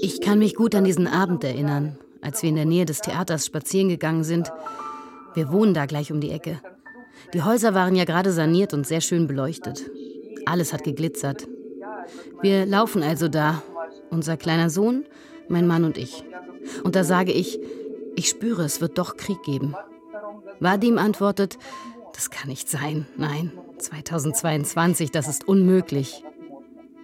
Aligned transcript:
Ich 0.00 0.20
kann 0.20 0.38
mich 0.38 0.54
gut 0.54 0.74
an 0.74 0.84
diesen 0.84 1.06
Abend 1.06 1.44
erinnern, 1.44 1.98
als 2.20 2.42
wir 2.42 2.50
in 2.50 2.56
der 2.56 2.64
Nähe 2.64 2.84
des 2.84 3.00
Theaters 3.00 3.46
spazieren 3.46 3.88
gegangen 3.88 4.24
sind. 4.24 4.50
Wir 5.34 5.52
wohnen 5.52 5.74
da 5.74 5.86
gleich 5.86 6.10
um 6.10 6.20
die 6.20 6.30
Ecke. 6.30 6.60
Die 7.32 7.42
Häuser 7.42 7.74
waren 7.74 7.94
ja 7.94 8.04
gerade 8.04 8.32
saniert 8.32 8.74
und 8.74 8.86
sehr 8.86 9.00
schön 9.00 9.26
beleuchtet. 9.28 9.88
Alles 10.46 10.72
hat 10.72 10.82
geglitzert. 10.82 11.46
Wir 12.42 12.66
laufen 12.66 13.02
also 13.02 13.28
da, 13.28 13.62
unser 14.10 14.36
kleiner 14.36 14.70
Sohn, 14.70 15.04
mein 15.48 15.66
Mann 15.66 15.84
und 15.84 15.96
ich. 15.96 16.24
Und 16.82 16.96
da 16.96 17.04
sage 17.04 17.32
ich, 17.32 17.60
ich 18.16 18.28
spüre, 18.28 18.64
es 18.64 18.80
wird 18.80 18.98
doch 18.98 19.16
Krieg 19.16 19.42
geben. 19.42 19.74
Vadim 20.58 20.98
antwortet, 20.98 21.58
das 22.14 22.30
kann 22.30 22.48
nicht 22.48 22.68
sein. 22.68 23.06
Nein, 23.16 23.52
2022, 23.78 25.10
das 25.10 25.28
ist 25.28 25.46
unmöglich. 25.46 26.24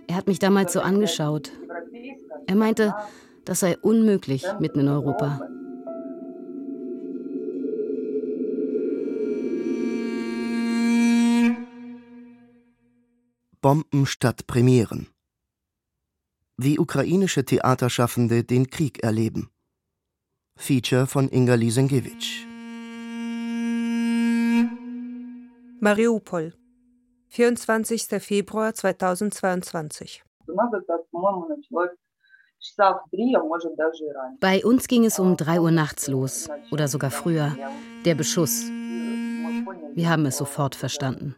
Er 0.08 0.16
hat 0.16 0.26
mich 0.26 0.38
damals 0.38 0.72
so 0.72 0.80
angeschaut. 0.80 1.52
Er 2.46 2.56
meinte, 2.56 2.94
das 3.44 3.60
sei 3.60 3.76
unmöglich 3.78 4.44
mitten 4.58 4.80
in 4.80 4.88
Europa. 4.88 5.40
Bomben 13.60 14.06
statt 14.06 14.48
Premieren. 14.48 15.06
Wie 16.56 16.80
ukrainische 16.80 17.44
Theaterschaffende 17.44 18.42
den 18.42 18.70
Krieg 18.70 19.04
erleben. 19.04 19.51
Feature 20.56 21.06
von 21.06 21.28
Inga 21.28 21.54
Lisenkiewicz. 21.54 22.46
Mariupol, 25.80 26.52
24. 27.28 28.06
Februar 28.20 28.72
2022. 28.72 30.22
Bei 34.40 34.64
uns 34.64 34.86
ging 34.86 35.04
es 35.04 35.18
um 35.18 35.36
3 35.36 35.60
Uhr 35.60 35.70
nachts 35.72 36.06
los 36.06 36.48
oder 36.70 36.86
sogar 36.86 37.10
früher. 37.10 37.56
Der 38.04 38.14
Beschuss. 38.14 38.66
Wir 39.94 40.08
haben 40.08 40.26
es 40.26 40.36
sofort 40.36 40.76
verstanden. 40.76 41.34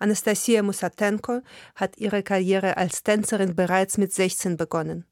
Anastasia 0.00 0.62
Musatenko 0.62 1.42
hat 1.76 1.98
ihre 1.98 2.22
Karriere 2.22 2.76
als 2.76 3.04
Tänzerin 3.04 3.54
bereits 3.54 3.96
mit 3.96 4.12
16 4.12 4.56
begonnen. 4.56 5.04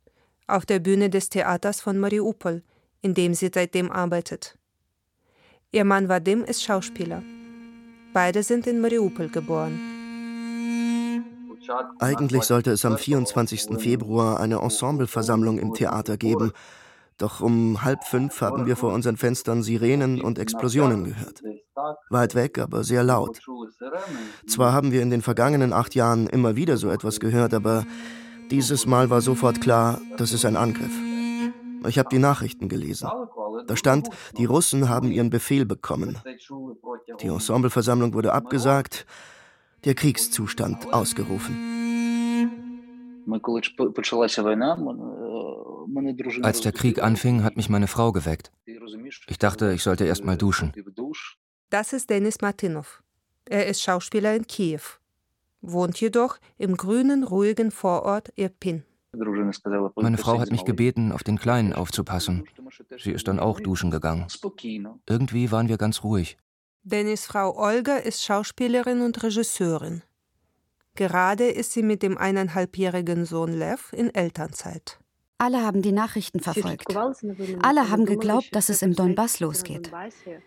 Auf 0.48 0.67
der 0.67 0.81
Bühne 0.81 1.11
des 1.11 1.29
Theaters 1.29 1.81
von 1.81 1.98
Mariupol, 1.98 2.65
in 3.03 3.15
dem 3.15 3.35
sie 3.35 3.51
seitdem 3.53 3.91
arbeitet. 3.91 4.59
Ihr 5.71 5.85
Mann 5.85 6.09
Vadim 6.09 6.45
ist 6.45 6.63
Schauspieler. 6.63 7.23
Beide 8.13 8.43
sind 8.43 8.67
in 8.67 8.81
Mariupol 8.81 9.29
geboren. 9.29 9.79
Eigentlich 11.99 12.45
sollte 12.45 12.71
es 12.71 12.85
am 12.85 12.97
24. 12.97 13.79
Februar 13.79 14.41
eine 14.41 14.61
Ensembleversammlung 14.61 15.59
im 15.59 15.75
Theater 15.75 16.17
geben. 16.17 16.53
Doch 17.19 17.41
um 17.41 17.83
halb 17.83 18.05
fünf 18.05 18.41
haben 18.41 18.67
wir 18.67 18.77
vor 18.77 18.93
unseren 18.93 19.17
Fenstern 19.17 19.63
Sirenen 19.63 20.21
und 20.23 20.39
Explosionen 20.39 21.05
gehört. 21.05 21.43
Weit 22.11 22.35
weg, 22.35 22.59
aber 22.59 22.85
sehr 22.85 23.03
laut. 23.03 23.41
Zwar 24.47 24.73
haben 24.73 24.93
wir 24.93 25.03
in 25.03 25.11
den 25.11 25.23
vergangenen 25.23 25.73
acht 25.73 25.95
Jahren 25.95 26.29
immer 26.29 26.57
wieder 26.57 26.77
so 26.77 26.89
etwas 26.91 27.21
gehört, 27.21 27.55
aber 27.55 27.85
dieses 28.51 28.87
Mal 28.87 29.11
war 29.11 29.21
sofort 29.21 29.61
klar, 29.61 30.01
das 30.17 30.33
ist 30.33 30.45
ein 30.45 30.57
Angriff. 30.57 31.08
Ich 31.87 31.98
habe 31.98 32.09
die 32.11 32.19
Nachrichten 32.19 32.69
gelesen. 32.69 33.09
Da 33.67 33.77
stand, 33.77 34.09
die 34.37 34.45
Russen 34.45 34.89
haben 34.89 35.11
ihren 35.11 35.31
Befehl 35.31 35.65
bekommen. 35.65 36.19
Die 37.20 37.29
Ensembleversammlung 37.29 38.15
wurde 38.15 38.33
abgesagt, 38.33 39.07
der 39.85 39.95
Kriegszustand 39.95 40.92
ausgerufen. 40.92 41.57
Als 46.42 46.61
der 46.61 46.73
Krieg 46.73 47.02
anfing, 47.02 47.42
hat 47.45 47.57
mich 47.57 47.69
meine 47.69 47.86
Frau 47.86 48.13
geweckt. 48.13 48.51
Ich 49.29 49.39
dachte, 49.39 49.73
ich 49.73 49.83
sollte 49.83 50.05
erst 50.05 50.25
mal 50.25 50.36
duschen. 50.36 50.73
Das 51.70 51.92
ist 51.92 52.11
Denis 52.11 52.41
Martinov. 52.41 53.02
Er 53.45 53.67
ist 53.67 53.83
Schauspieler 53.83 54.35
in 54.35 54.47
Kiew, 54.47 54.81
wohnt 55.61 56.01
jedoch 56.01 56.39
im 56.58 56.77
grünen, 56.77 57.25
ruhigen 57.25 57.70
Vorort 57.70 58.31
Irpin. 58.36 58.85
Meine 59.13 60.19
Frau 60.19 60.39
hat 60.39 60.51
mich 60.51 60.64
gebeten, 60.64 61.13
auf 61.13 61.23
den 61.23 61.39
Kleinen 61.39 61.73
aufzupassen. 61.73 62.45
Sie 62.98 63.13
ist 63.13 63.27
dann 63.29 63.41
auch 63.41 63.61
duschen 63.61 63.91
gegangen. 63.91 64.27
Irgendwie 65.08 65.51
waren 65.51 65.69
wir 65.69 65.79
ganz 65.79 66.05
ruhig. 66.05 66.36
Dennis 66.83 67.27
Frau 67.27 67.57
Olga 67.57 67.96
ist 67.96 68.24
Schauspielerin 68.24 69.02
und 69.02 69.23
Regisseurin. 69.23 70.02
Gerade 70.95 71.45
ist 71.45 71.73
sie 71.73 71.83
mit 71.83 72.02
dem 72.02 72.19
eineinhalbjährigen 72.19 73.24
Sohn 73.24 73.52
Lev 73.52 73.92
in 73.92 74.14
Elternzeit. 74.14 74.98
Alle 75.41 75.63
haben 75.63 75.83
die 75.83 75.93
Nachrichten 75.93 76.41
verfolgt. 76.41 76.97
Alle 77.63 77.91
haben 77.91 78.07
geglaubt, 78.07 78.49
dass 78.51 78.69
es 78.69 78.83
im 78.83 78.97
Donbass 78.97 79.39
losgeht. 79.39 79.93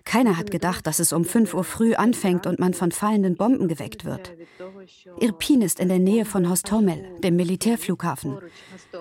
Keiner 0.03 0.37
hat 0.37 0.51
gedacht, 0.51 0.85
dass 0.85 0.99
es 0.99 1.13
um 1.13 1.23
5 1.23 1.53
Uhr 1.53 1.63
früh 1.63 1.95
anfängt 1.95 2.45
und 2.45 2.59
man 2.59 2.73
von 2.73 2.91
fallenden 2.91 3.37
Bomben 3.37 3.69
geweckt 3.69 4.03
wird. 4.03 4.33
Irpin 5.17 5.61
ist 5.61 5.79
in 5.79 5.87
der 5.87 5.99
Nähe 5.99 6.25
von 6.25 6.49
Hostomel, 6.49 7.05
dem 7.23 7.37
Militärflughafen. 7.37 8.39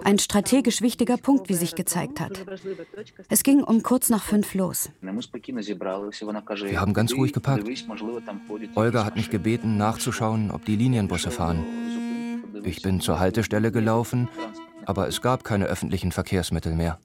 Ein 0.04 0.20
strategisch 0.20 0.80
wichtiger 0.80 1.16
Punkt, 1.16 1.48
wie 1.48 1.54
sich 1.54 1.74
gezeigt 1.74 2.20
hat. 2.20 2.44
Es 3.28 3.42
ging 3.42 3.64
um 3.64 3.82
kurz 3.82 4.10
nach 4.10 4.22
fünf 4.22 4.54
los. 4.54 4.90
Wir 5.00 6.80
haben 6.80 6.94
ganz 6.94 7.12
ruhig 7.14 7.32
geparkt. 7.32 7.68
Olga 8.76 9.04
hat 9.04 9.16
mich 9.16 9.30
gebeten, 9.30 9.76
nachzuschauen, 9.76 10.52
ob 10.52 10.64
die 10.64 10.76
Linienbusse 10.76 11.32
fahren. 11.32 11.64
Ich 12.62 12.80
bin 12.80 13.00
zur 13.00 13.18
Haltestelle 13.18 13.72
gelaufen 13.72 14.28
aber 14.86 15.08
es 15.08 15.20
gab 15.20 15.44
keine 15.44 15.66
öffentlichen 15.66 16.12
Verkehrsmittel 16.12 16.74
mehr. 16.74 16.98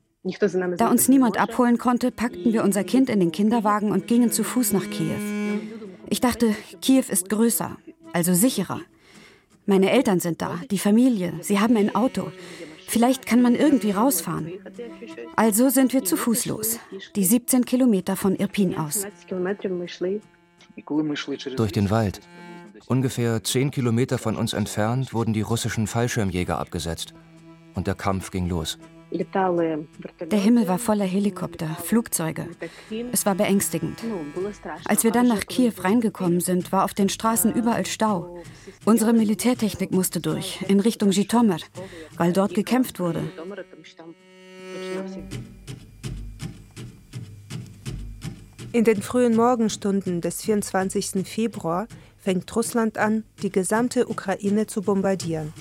Da 0.78 0.90
uns 0.90 1.08
niemand 1.08 1.38
abholen 1.38 1.78
konnte, 1.78 2.10
packten 2.10 2.52
wir 2.52 2.64
unser 2.64 2.84
Kind 2.84 3.10
in 3.10 3.20
den 3.20 3.32
Kinderwagen 3.32 3.92
und 3.92 4.08
gingen 4.08 4.32
zu 4.32 4.44
Fuß 4.44 4.74
nach 4.74 4.90
Kiew. 4.90 5.20
Ich 6.10 6.20
dachte, 6.20 6.56
Kiew 6.82 7.04
ist 7.10 7.30
größer, 7.30 7.78
also 8.12 8.34
sicherer. 8.34 8.82
Meine 9.68 9.92
Eltern 9.92 10.20
sind 10.20 10.42
da, 10.42 10.60
die 10.72 10.80
Familie, 10.80 11.34
sie 11.42 11.60
haben 11.60 11.78
ein 11.78 11.94
Auto. 11.94 12.32
Vielleicht 12.88 13.26
kann 13.26 13.42
man 13.42 13.56
irgendwie 13.56 13.92
rausfahren. 13.92 14.52
Also 15.36 15.70
sind 15.70 15.94
wir 15.94 16.04
zu 16.04 16.18
Fuß 16.18 16.46
los, 16.46 16.80
die 17.16 17.26
17 17.26 17.66
Kilometer 17.66 18.16
von 18.16 18.36
Irpin 18.36 18.76
aus. 18.78 19.06
Durch 21.56 21.72
den 21.72 21.90
Wald. 21.90 22.22
Ungefähr 22.88 23.44
10 23.44 23.72
Kilometer 23.72 24.18
von 24.18 24.36
uns 24.36 24.54
entfernt 24.54 25.14
wurden 25.14 25.34
die 25.34 25.42
russischen 25.42 25.88
Fallschirmjäger 25.88 26.58
abgesetzt 26.58 27.14
und 27.76 27.88
der 27.88 27.96
Kampf 27.96 28.32
ging 28.32 28.48
los. 28.48 28.78
Der 29.12 30.40
Himmel 30.40 30.68
war 30.68 30.80
voller 30.80 31.06
Helikopter, 31.06 31.68
Flugzeuge. 31.84 32.50
Es 33.12 33.26
war 33.26 33.36
beängstigend. 33.36 34.04
Als 34.86 35.04
wir 35.04 35.12
dann 35.12 35.28
nach 35.28 35.46
Kiew 35.46 35.74
reingekommen 35.78 36.42
sind, 36.42 36.72
war 36.72 36.84
auf 36.84 36.94
den 36.94 37.10
Straßen 37.10 37.54
überall 37.54 37.86
Stau. 37.86 38.44
Unsere 38.84 39.14
Militärtechnik 39.14 39.92
musste 39.92 40.20
durch, 40.20 40.64
in 40.68 40.80
Richtung 40.80 41.12
Zhytomyr, 41.12 41.58
weil 42.18 42.34
dort 42.34 42.56
gekämpft 42.56 43.00
wurde. 43.00 43.24
In 48.72 48.84
den 48.84 49.02
frühen 49.02 49.36
Morgenstunden 49.36 50.20
des 50.20 50.42
24. 50.42 51.26
Februar 51.26 51.88
fängt 52.18 52.54
Russland 52.54 52.98
an, 52.98 53.24
die 53.42 53.52
gesamte 53.52 54.10
Ukraine 54.10 54.68
zu 54.68 54.82
bombardieren. 54.82 55.54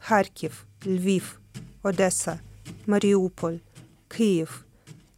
Kharkiv, 0.00 0.66
Lviv, 0.84 1.40
Odessa, 1.82 2.38
Mariupol, 2.86 3.60
Kiew, 4.08 4.48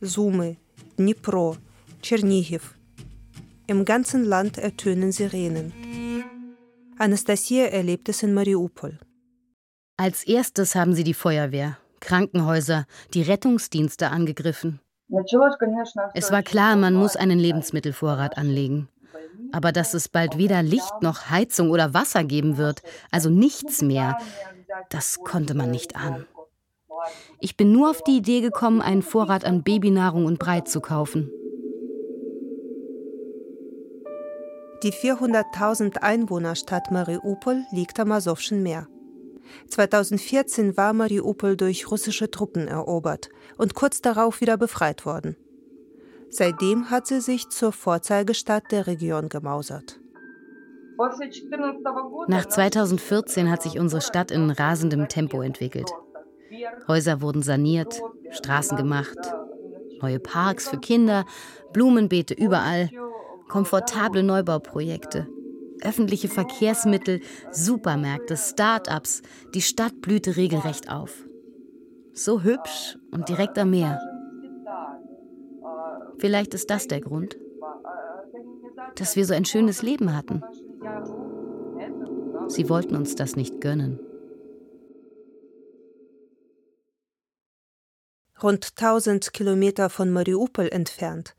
Sumy, 0.00 0.56
Dnipro, 0.96 1.56
Tschernihiv. 2.00 2.74
Im 3.66 3.84
ganzen 3.84 4.24
Land 4.24 4.56
ertönen 4.56 5.12
Sirenen. 5.12 5.72
Anastasia 6.98 7.66
erlebt 7.66 8.08
es 8.08 8.22
in 8.22 8.32
Mariupol. 8.32 8.98
Als 9.98 10.24
erstes 10.24 10.74
haben 10.74 10.94
sie 10.94 11.04
die 11.04 11.14
Feuerwehr, 11.14 11.76
Krankenhäuser, 12.00 12.86
die 13.12 13.22
Rettungsdienste 13.22 14.08
angegriffen. 14.08 14.80
Es 16.14 16.32
war 16.32 16.42
klar, 16.42 16.76
man 16.76 16.94
muss 16.94 17.16
einen 17.16 17.38
Lebensmittelvorrat 17.38 18.38
anlegen. 18.38 18.88
Aber 19.52 19.72
dass 19.72 19.94
es 19.94 20.08
bald 20.08 20.38
weder 20.38 20.62
Licht 20.62 21.02
noch 21.02 21.28
Heizung 21.30 21.70
oder 21.70 21.92
Wasser 21.92 22.24
geben 22.24 22.56
wird, 22.56 22.82
also 23.10 23.28
nichts 23.28 23.82
mehr, 23.82 24.18
das 24.90 25.18
konnte 25.24 25.54
man 25.54 25.70
nicht 25.70 25.96
ahnen. 25.96 26.26
Ich 27.40 27.56
bin 27.56 27.72
nur 27.72 27.90
auf 27.90 28.02
die 28.02 28.16
Idee 28.16 28.40
gekommen, 28.40 28.82
einen 28.82 29.02
Vorrat 29.02 29.44
an 29.44 29.62
Babynahrung 29.62 30.26
und 30.26 30.38
Brei 30.38 30.60
zu 30.60 30.80
kaufen. 30.80 31.30
Die 34.82 34.92
400.000 34.92 35.98
Einwohnerstadt 35.98 36.90
Mariupol 36.90 37.64
liegt 37.70 38.00
am 38.00 38.12
Asowschen 38.12 38.62
Meer. 38.62 38.88
2014 39.68 40.76
war 40.76 40.92
Mariupol 40.92 41.56
durch 41.56 41.90
russische 41.90 42.30
Truppen 42.30 42.66
erobert 42.66 43.28
und 43.58 43.74
kurz 43.74 44.00
darauf 44.00 44.40
wieder 44.40 44.56
befreit 44.56 45.04
worden. 45.04 45.36
Seitdem 46.30 46.90
hat 46.90 47.06
sie 47.06 47.20
sich 47.20 47.48
zur 47.50 47.72
Vorzeigestadt 47.72 48.70
der 48.70 48.86
Region 48.86 49.28
gemausert. 49.28 49.99
Nach 52.28 52.46
2014 52.46 53.50
hat 53.50 53.62
sich 53.62 53.78
unsere 53.78 54.02
Stadt 54.02 54.30
in 54.30 54.50
rasendem 54.50 55.08
Tempo 55.08 55.40
entwickelt. 55.40 55.90
Häuser 56.88 57.20
wurden 57.22 57.42
saniert, 57.42 58.00
Straßen 58.30 58.76
gemacht, 58.76 59.18
neue 60.02 60.18
Parks 60.18 60.68
für 60.68 60.78
Kinder, 60.78 61.24
Blumenbeete 61.72 62.34
überall, 62.34 62.90
komfortable 63.48 64.22
Neubauprojekte, 64.22 65.26
öffentliche 65.82 66.28
Verkehrsmittel, 66.28 67.20
Supermärkte, 67.50 68.36
Start-ups. 68.36 69.22
Die 69.54 69.62
Stadt 69.62 70.00
blühte 70.00 70.36
regelrecht 70.36 70.90
auf. 70.90 71.24
So 72.12 72.42
hübsch 72.42 72.98
und 73.10 73.28
direkt 73.28 73.58
am 73.58 73.70
Meer. 73.70 74.00
Vielleicht 76.18 76.52
ist 76.54 76.68
das 76.68 76.86
der 76.86 77.00
Grund, 77.00 77.38
dass 78.96 79.16
wir 79.16 79.24
so 79.24 79.32
ein 79.32 79.44
schönes 79.46 79.82
Leben 79.82 80.14
hatten. 80.14 80.42
Sie 82.50 82.68
wollten 82.68 82.96
uns 82.96 83.14
das 83.14 83.36
nicht 83.36 83.60
gönnen. 83.60 84.00
Rund 88.42 88.72
1000 88.76 89.32
Kilometer 89.32 89.88
von 89.88 90.10
Mariupol 90.10 90.68
entfernt, 90.68 91.36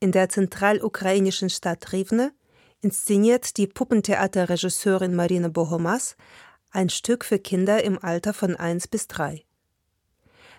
in 0.00 0.10
der 0.10 0.28
zentralukrainischen 0.28 1.50
Stadt 1.50 1.92
Rivne, 1.92 2.32
inszeniert 2.80 3.58
die 3.58 3.66
Puppentheaterregisseurin 3.66 5.14
Marina 5.14 5.48
Bohomas 5.48 6.16
ein 6.72 6.88
Stück 6.88 7.24
für 7.24 7.38
Kinder 7.38 7.84
im 7.84 8.02
Alter 8.02 8.32
von 8.32 8.56
1 8.56 8.88
bis 8.88 9.06
3. 9.08 9.44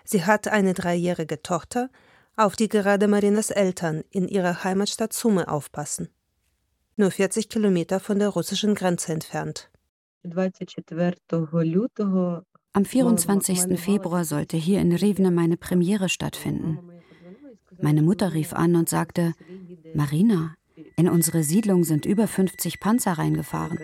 Sie 0.04 0.24
hat 0.24 0.48
eine 0.48 0.72
dreijährige 0.72 1.42
Tochter, 1.42 1.90
auf 2.36 2.56
die 2.56 2.68
gerade 2.68 3.08
Marinas 3.08 3.50
Eltern 3.50 4.04
in 4.10 4.28
ihrer 4.28 4.64
Heimatstadt 4.64 5.12
Sume 5.12 5.48
aufpassen. 5.48 6.08
Nur 6.96 7.10
40 7.10 7.48
Kilometer 7.48 8.00
von 8.00 8.18
der 8.18 8.28
russischen 8.30 8.74
Grenze 8.74 9.12
entfernt. 9.12 9.71
Am 12.74 12.84
24. 12.84 13.78
Februar 13.78 14.24
sollte 14.24 14.56
hier 14.56 14.80
in 14.80 14.92
Rivne 14.92 15.30
meine 15.30 15.56
Premiere 15.56 16.08
stattfinden. 16.08 16.78
Meine 17.80 18.02
Mutter 18.02 18.32
rief 18.32 18.52
an 18.52 18.76
und 18.76 18.88
sagte, 18.88 19.34
Marina, 19.94 20.54
in 20.96 21.08
unsere 21.08 21.42
Siedlung 21.42 21.84
sind 21.84 22.06
über 22.06 22.28
50 22.28 22.78
Panzer 22.78 23.12
reingefahren. 23.12 23.78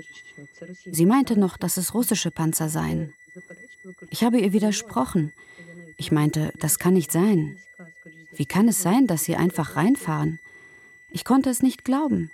Sie 0.90 1.06
meinte 1.06 1.38
noch, 1.38 1.56
dass 1.56 1.76
es 1.76 1.92
russische 1.94 2.30
Panzer 2.30 2.68
seien. 2.68 3.12
Ich 4.10 4.22
habe 4.22 4.38
ihr 4.38 4.52
widersprochen. 4.52 5.32
Ich 5.96 6.12
meinte, 6.12 6.52
das 6.60 6.78
kann 6.78 6.94
nicht 6.94 7.10
sein. 7.10 7.58
Wie 8.32 8.46
kann 8.46 8.68
es 8.68 8.80
sein, 8.80 9.06
dass 9.06 9.24
sie 9.24 9.34
einfach 9.34 9.74
reinfahren? 9.74 10.38
Ich 11.10 11.24
konnte 11.24 11.50
es 11.50 11.62
nicht 11.62 11.84
glauben. 11.84 12.30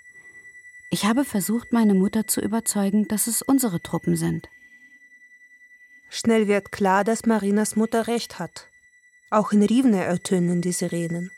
Ich 0.95 1.07
habe 1.07 1.25
versucht, 1.25 1.73
meine 1.73 1.93
Mutter 1.93 2.29
zu 2.29 2.41
überzeugen, 2.41 3.09
dass 3.09 3.27
es 3.27 3.43
unsere 3.43 3.81
Truppen 3.81 4.15
sind. 4.15 4.49
Schnell 6.09 6.47
wird 6.47 6.71
klar, 6.71 7.03
dass 7.03 7.27
Marinas 7.27 7.75
Mutter 7.75 8.07
recht 8.07 8.39
hat. 8.39 8.69
Auch 9.29 9.51
in 9.51 9.65
Rivne 9.65 10.05
ertönen 10.05 10.63
die 10.63 10.71
Sirenen. 10.71 11.33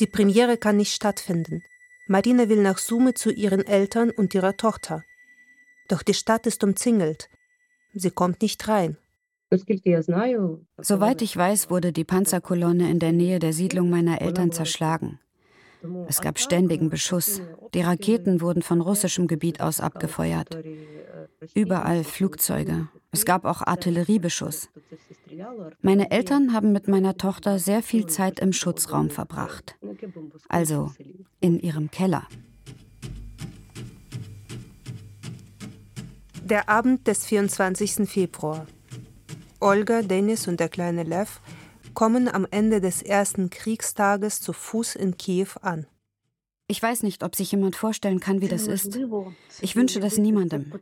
Die 0.00 0.06
Premiere 0.06 0.56
kann 0.56 0.78
nicht 0.78 0.94
stattfinden. 0.94 1.62
Marina 2.06 2.48
will 2.48 2.62
nach 2.62 2.78
Sume 2.78 3.12
zu 3.12 3.30
ihren 3.30 3.66
Eltern 3.66 4.08
und 4.08 4.32
ihrer 4.32 4.56
Tochter. 4.56 5.04
Doch 5.88 6.02
die 6.02 6.14
Stadt 6.14 6.46
ist 6.46 6.64
umzingelt. 6.64 7.28
Sie 7.92 8.10
kommt 8.10 8.40
nicht 8.40 8.66
rein. 8.66 8.96
Soweit 10.78 11.20
ich 11.20 11.36
weiß, 11.36 11.68
wurde 11.68 11.92
die 11.92 12.04
Panzerkolonne 12.04 12.90
in 12.90 12.98
der 12.98 13.12
Nähe 13.12 13.40
der 13.40 13.52
Siedlung 13.52 13.90
meiner 13.90 14.22
Eltern 14.22 14.52
zerschlagen. 14.52 15.20
Es 16.08 16.20
gab 16.20 16.38
ständigen 16.38 16.90
Beschuss. 16.90 17.40
Die 17.74 17.82
Raketen 17.82 18.40
wurden 18.40 18.62
von 18.62 18.80
russischem 18.80 19.26
Gebiet 19.26 19.60
aus 19.60 19.80
abgefeuert. 19.80 20.58
Überall 21.54 22.04
Flugzeuge. 22.04 22.88
Es 23.10 23.24
gab 23.24 23.44
auch 23.44 23.62
Artilleriebeschuss. 23.62 24.68
Meine 25.80 26.10
Eltern 26.10 26.52
haben 26.52 26.72
mit 26.72 26.88
meiner 26.88 27.16
Tochter 27.16 27.58
sehr 27.58 27.82
viel 27.82 28.06
Zeit 28.06 28.40
im 28.40 28.52
Schutzraum 28.52 29.10
verbracht. 29.10 29.76
Also 30.48 30.92
in 31.40 31.58
ihrem 31.58 31.90
Keller. 31.90 32.26
Der 36.44 36.68
Abend 36.68 37.06
des 37.06 37.26
24. 37.26 38.08
Februar. 38.08 38.66
Olga, 39.58 40.02
Dennis 40.02 40.46
und 40.46 40.60
der 40.60 40.68
kleine 40.68 41.02
Lev 41.02 41.40
kommen 41.96 42.28
am 42.28 42.46
Ende 42.50 42.82
des 42.82 43.00
ersten 43.00 43.48
Kriegstages 43.48 44.40
zu 44.42 44.52
Fuß 44.52 44.96
in 44.96 45.16
Kiew 45.16 45.48
an. 45.62 45.86
Ich 46.68 46.82
weiß 46.82 47.04
nicht, 47.04 47.22
ob 47.22 47.34
sich 47.34 47.50
jemand 47.52 47.74
vorstellen 47.74 48.20
kann, 48.20 48.42
wie 48.42 48.48
das 48.48 48.66
ist. 48.66 48.98
Ich 49.62 49.76
wünsche 49.76 49.98
das 50.00 50.18
niemandem. 50.18 50.72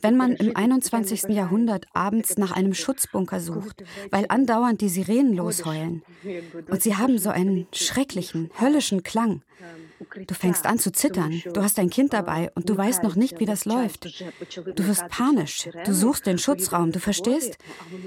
Wenn 0.00 0.16
man 0.16 0.32
im 0.32 0.56
21. 0.56 1.24
Jahrhundert 1.28 1.86
abends 1.92 2.36
nach 2.36 2.50
einem 2.50 2.74
Schutzbunker 2.74 3.38
sucht, 3.38 3.84
weil 4.10 4.26
andauernd 4.28 4.80
die 4.80 4.88
Sirenen 4.88 5.34
losheulen 5.34 6.02
und 6.68 6.82
sie 6.82 6.96
haben 6.96 7.18
so 7.18 7.30
einen 7.30 7.68
schrecklichen, 7.72 8.50
höllischen 8.58 9.04
Klang, 9.04 9.42
Du 10.26 10.34
fängst 10.34 10.66
an 10.66 10.78
zu 10.78 10.92
zittern, 10.92 11.42
du 11.52 11.62
hast 11.62 11.78
ein 11.78 11.90
Kind 11.90 12.12
dabei 12.12 12.50
und 12.54 12.68
du 12.68 12.76
weißt 12.76 13.02
noch 13.02 13.16
nicht, 13.16 13.40
wie 13.40 13.46
das 13.46 13.64
läuft. 13.64 14.04
Du 14.74 14.86
wirst 14.86 15.08
panisch, 15.08 15.68
du 15.84 15.94
suchst 15.94 16.26
den 16.26 16.38
Schutzraum, 16.38 16.92
du 16.92 17.00
verstehst? 17.00 17.56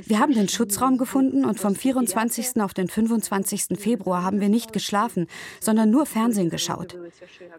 Wir 0.06 0.20
haben 0.20 0.34
den 0.34 0.50
Schutzraum 0.50 0.98
gefunden 0.98 1.46
und 1.46 1.60
vom 1.60 1.76
24. 1.76 2.62
auf 2.62 2.74
den 2.74 2.90
25. 2.90 3.80
Februar 3.80 4.24
haben 4.24 4.40
wir 4.40 4.50
nicht 4.50 4.72
geschlafen, 4.72 5.28
sondern 5.60 5.90
nur 5.90 6.06
Fernsehen 6.06 6.50
geschaut. 6.50 6.98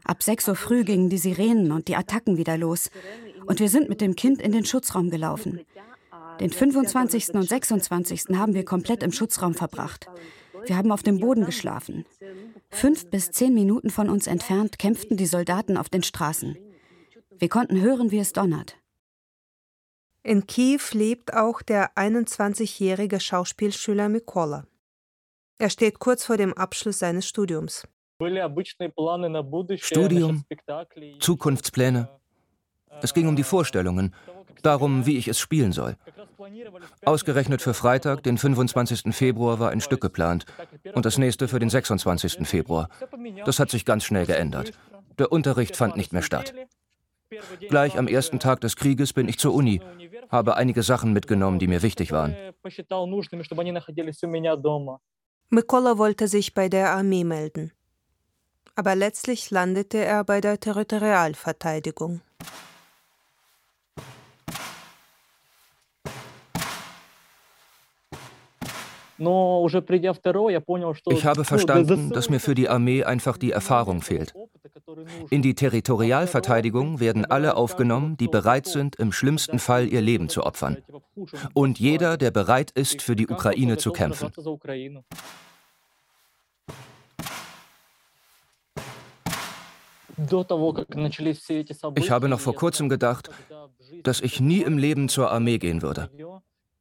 Ab 0.04 0.22
6 0.22 0.48
Uhr 0.48 0.56
früh 0.56 0.84
gingen 0.84 1.10
die 1.10 1.18
Sirenen 1.18 1.72
und 1.72 1.88
die 1.88 1.96
Attacken 1.96 2.36
wieder 2.36 2.56
los 2.56 2.90
und 3.46 3.58
wir 3.58 3.68
sind 3.68 3.88
mit 3.88 4.00
dem 4.00 4.14
Kind 4.14 4.40
in 4.40 4.52
den 4.52 4.64
Schutzraum 4.64 5.10
gelaufen. 5.10 5.60
Den 6.38 6.50
25. 6.50 7.34
und 7.34 7.48
26. 7.48 8.26
haben 8.34 8.54
wir 8.54 8.64
komplett 8.64 9.02
im 9.02 9.12
Schutzraum 9.12 9.54
verbracht. 9.54 10.06
Wir 10.66 10.76
haben 10.76 10.92
auf 10.92 11.02
dem 11.02 11.20
Boden 11.20 11.44
geschlafen. 11.44 12.04
Fünf 12.70 13.10
bis 13.10 13.30
zehn 13.30 13.52
Minuten 13.52 13.90
von 13.90 14.08
uns 14.08 14.26
entfernt 14.26 14.78
kämpften 14.78 15.16
die 15.16 15.26
Soldaten 15.26 15.76
auf 15.76 15.88
den 15.88 16.02
Straßen. 16.02 16.56
Wir 17.38 17.48
konnten 17.48 17.80
hören, 17.80 18.10
wie 18.10 18.18
es 18.18 18.32
donnert. 18.32 18.76
In 20.22 20.46
Kiew 20.46 20.80
lebt 20.92 21.34
auch 21.34 21.62
der 21.62 21.96
21-jährige 21.96 23.20
Schauspielschüler 23.20 24.08
Mikola. 24.08 24.66
Er 25.58 25.70
steht 25.70 25.98
kurz 25.98 26.24
vor 26.24 26.36
dem 26.36 26.52
Abschluss 26.54 26.98
seines 26.98 27.26
Studiums. 27.26 27.86
Studium, 29.78 30.44
Zukunftspläne. 31.20 32.08
Es 33.02 33.14
ging 33.14 33.28
um 33.28 33.36
die 33.36 33.44
Vorstellungen, 33.44 34.14
darum, 34.62 35.06
wie 35.06 35.16
ich 35.16 35.28
es 35.28 35.38
spielen 35.38 35.72
soll. 35.72 35.96
Ausgerechnet 37.04 37.62
für 37.62 37.74
Freitag, 37.74 38.22
den 38.22 38.38
25. 38.38 39.14
Februar, 39.14 39.58
war 39.58 39.70
ein 39.70 39.80
Stück 39.80 40.00
geplant 40.00 40.46
und 40.94 41.04
das 41.04 41.18
nächste 41.18 41.48
für 41.48 41.58
den 41.58 41.70
26. 41.70 42.46
Februar. 42.46 42.88
Das 43.44 43.58
hat 43.58 43.70
sich 43.70 43.84
ganz 43.84 44.04
schnell 44.04 44.26
geändert. 44.26 44.72
Der 45.18 45.32
Unterricht 45.32 45.76
fand 45.76 45.96
nicht 45.96 46.12
mehr 46.12 46.22
statt. 46.22 46.54
Gleich 47.68 47.98
am 47.98 48.08
ersten 48.08 48.40
Tag 48.40 48.60
des 48.60 48.76
Krieges 48.76 49.12
bin 49.12 49.28
ich 49.28 49.38
zur 49.38 49.54
Uni, 49.54 49.80
habe 50.30 50.56
einige 50.56 50.82
Sachen 50.82 51.12
mitgenommen, 51.12 51.58
die 51.58 51.68
mir 51.68 51.82
wichtig 51.82 52.12
waren. 52.12 52.34
Mikola 55.50 55.98
wollte 55.98 56.28
sich 56.28 56.54
bei 56.54 56.68
der 56.68 56.90
Armee 56.90 57.24
melden. 57.24 57.72
Aber 58.76 58.94
letztlich 58.94 59.50
landete 59.50 59.98
er 59.98 60.24
bei 60.24 60.40
der 60.40 60.58
Territorialverteidigung. 60.58 62.22
Ich 71.10 71.24
habe 71.26 71.44
verstanden, 71.44 72.10
dass 72.10 72.30
mir 72.30 72.40
für 72.40 72.54
die 72.54 72.70
Armee 72.70 73.04
einfach 73.04 73.36
die 73.36 73.50
Erfahrung 73.52 74.00
fehlt. 74.00 74.32
In 75.28 75.42
die 75.42 75.54
Territorialverteidigung 75.54 77.00
werden 77.00 77.26
alle 77.26 77.56
aufgenommen, 77.56 78.16
die 78.16 78.28
bereit 78.28 78.66
sind, 78.66 78.96
im 78.96 79.12
schlimmsten 79.12 79.58
Fall 79.58 79.86
ihr 79.88 80.00
Leben 80.00 80.30
zu 80.30 80.44
opfern. 80.44 80.78
Und 81.52 81.78
jeder, 81.78 82.16
der 82.16 82.30
bereit 82.30 82.70
ist, 82.70 83.02
für 83.02 83.14
die 83.14 83.28
Ukraine 83.28 83.76
zu 83.76 83.92
kämpfen. 83.92 84.32
Ich 91.96 92.10
habe 92.10 92.28
noch 92.28 92.40
vor 92.40 92.54
kurzem 92.54 92.88
gedacht, 92.88 93.30
dass 94.02 94.20
ich 94.20 94.40
nie 94.40 94.62
im 94.62 94.78
Leben 94.78 95.08
zur 95.08 95.30
Armee 95.30 95.58
gehen 95.58 95.82
würde 95.82 96.10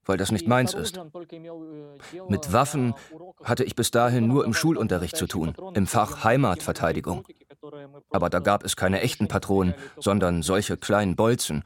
weil 0.10 0.18
das 0.18 0.32
nicht 0.32 0.48
meins 0.48 0.74
ist. 0.74 1.00
Mit 2.28 2.52
Waffen 2.52 2.96
hatte 3.44 3.64
ich 3.64 3.76
bis 3.76 3.92
dahin 3.92 4.28
nur 4.28 4.44
im 4.44 4.54
Schulunterricht 4.56 5.16
zu 5.16 5.28
tun, 5.28 5.56
im 5.76 5.86
Fach 5.86 6.24
Heimatverteidigung. 6.24 7.26
Aber 8.10 8.30
da 8.30 8.40
gab 8.40 8.66
es 8.66 8.76
keine 8.76 9.02
echten 9.02 9.28
Patronen, 9.28 9.76
sondern 9.98 10.42
solche 10.42 10.78
kleinen 10.78 11.16
Bolzen. 11.16 11.64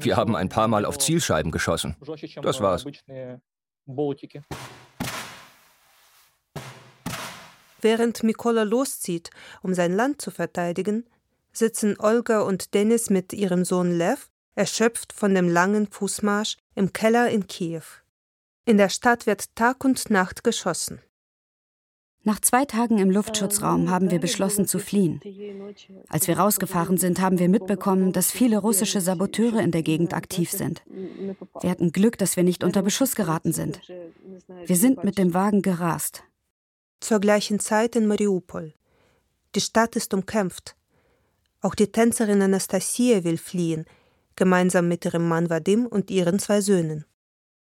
Wir 0.00 0.16
haben 0.16 0.34
ein 0.34 0.48
paar 0.48 0.68
Mal 0.68 0.86
auf 0.86 0.98
Zielscheiben 0.98 1.52
geschossen. 1.52 1.94
Das 2.40 2.60
war's. 2.62 2.86
Während 7.82 8.22
Mikola 8.22 8.62
loszieht, 8.62 9.30
um 9.60 9.74
sein 9.74 9.92
Land 9.92 10.22
zu 10.22 10.30
verteidigen, 10.30 11.04
sitzen 11.52 11.96
Olga 11.98 12.40
und 12.40 12.72
Dennis 12.72 13.10
mit 13.10 13.34
ihrem 13.34 13.66
Sohn 13.66 13.90
Lev, 13.90 14.30
erschöpft 14.54 15.12
von 15.12 15.34
dem 15.34 15.48
langen 15.48 15.86
Fußmarsch, 15.86 16.56
im 16.74 16.92
Keller 16.92 17.30
in 17.30 17.46
Kiew. 17.46 17.82
In 18.64 18.76
der 18.76 18.88
Stadt 18.88 19.26
wird 19.26 19.54
Tag 19.56 19.84
und 19.84 20.10
Nacht 20.10 20.44
geschossen. 20.44 21.00
Nach 22.24 22.38
zwei 22.38 22.64
Tagen 22.64 22.98
im 22.98 23.10
Luftschutzraum 23.10 23.90
haben 23.90 24.12
wir 24.12 24.20
beschlossen 24.20 24.68
zu 24.68 24.78
fliehen. 24.78 25.20
Als 26.08 26.28
wir 26.28 26.38
rausgefahren 26.38 26.96
sind, 26.96 27.20
haben 27.20 27.40
wir 27.40 27.48
mitbekommen, 27.48 28.12
dass 28.12 28.30
viele 28.30 28.58
russische 28.58 29.00
Saboteure 29.00 29.60
in 29.60 29.72
der 29.72 29.82
Gegend 29.82 30.14
aktiv 30.14 30.52
sind. 30.52 30.82
Wir 31.60 31.70
hatten 31.70 31.90
Glück, 31.90 32.18
dass 32.18 32.36
wir 32.36 32.44
nicht 32.44 32.62
unter 32.62 32.82
Beschuss 32.82 33.16
geraten 33.16 33.52
sind. 33.52 33.80
Wir 34.66 34.76
sind 34.76 35.02
mit 35.02 35.18
dem 35.18 35.34
Wagen 35.34 35.62
gerast. 35.62 36.22
Zur 37.00 37.18
gleichen 37.18 37.58
Zeit 37.58 37.96
in 37.96 38.06
Mariupol. 38.06 38.72
Die 39.56 39.60
Stadt 39.60 39.96
ist 39.96 40.14
umkämpft. 40.14 40.76
Auch 41.60 41.74
die 41.74 41.90
Tänzerin 41.90 42.40
Anastasia 42.40 43.24
will 43.24 43.38
fliehen, 43.38 43.84
gemeinsam 44.36 44.88
mit 44.88 45.04
ihrem 45.04 45.28
Mann 45.28 45.50
Vadim 45.50 45.86
und 45.86 46.10
ihren 46.10 46.38
zwei 46.38 46.60
Söhnen. 46.60 47.04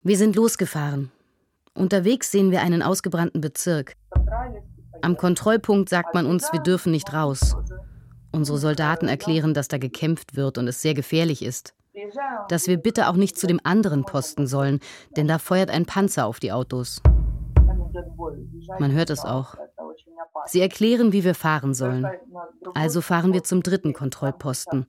Wir 0.01 0.17
sind 0.17 0.35
losgefahren. 0.35 1.11
Unterwegs 1.73 2.31
sehen 2.31 2.51
wir 2.51 2.61
einen 2.61 2.81
ausgebrannten 2.81 3.41
Bezirk. 3.41 3.93
Am 5.01 5.17
Kontrollpunkt 5.17 5.89
sagt 5.89 6.13
man 6.13 6.25
uns, 6.25 6.51
wir 6.51 6.59
dürfen 6.59 6.91
nicht 6.91 7.13
raus. 7.13 7.55
Unsere 8.31 8.57
Soldaten 8.57 9.07
erklären, 9.07 9.53
dass 9.53 9.67
da 9.67 9.77
gekämpft 9.77 10.35
wird 10.35 10.57
und 10.57 10.67
es 10.67 10.81
sehr 10.81 10.93
gefährlich 10.93 11.43
ist. 11.43 11.73
Dass 12.47 12.67
wir 12.67 12.77
bitte 12.77 13.07
auch 13.09 13.15
nicht 13.15 13.37
zu 13.37 13.47
dem 13.47 13.59
anderen 13.63 14.05
Posten 14.05 14.47
sollen, 14.47 14.79
denn 15.17 15.27
da 15.27 15.39
feuert 15.39 15.69
ein 15.69 15.85
Panzer 15.85 16.25
auf 16.25 16.39
die 16.39 16.51
Autos. 16.51 17.01
Man 18.79 18.91
hört 18.91 19.09
es 19.09 19.25
auch. 19.25 19.55
Sie 20.51 20.61
erklären, 20.61 21.13
wie 21.13 21.23
wir 21.23 21.35
fahren 21.35 21.73
sollen. 21.73 22.07
Also 22.73 23.01
fahren 23.01 23.33
wir 23.33 23.43
zum 23.43 23.63
dritten 23.63 23.93
Kontrollposten. 23.93 24.87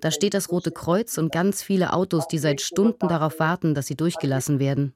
Da 0.00 0.10
steht 0.10 0.34
das 0.34 0.50
Rote 0.50 0.70
Kreuz 0.70 1.18
und 1.18 1.32
ganz 1.32 1.62
viele 1.62 1.92
Autos, 1.92 2.28
die 2.28 2.38
seit 2.38 2.60
Stunden 2.60 3.08
darauf 3.08 3.38
warten, 3.38 3.74
dass 3.74 3.86
sie 3.86 3.96
durchgelassen 3.96 4.58
werden. 4.58 4.94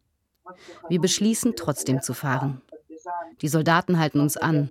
Wir 0.89 1.01
beschließen, 1.01 1.55
trotzdem 1.57 2.03
zu 2.03 2.15
fahren. 2.15 2.61
Die 3.41 3.49
Soldaten 3.49 3.99
halten 3.99 4.21
uns 4.21 4.37
an. 4.37 4.71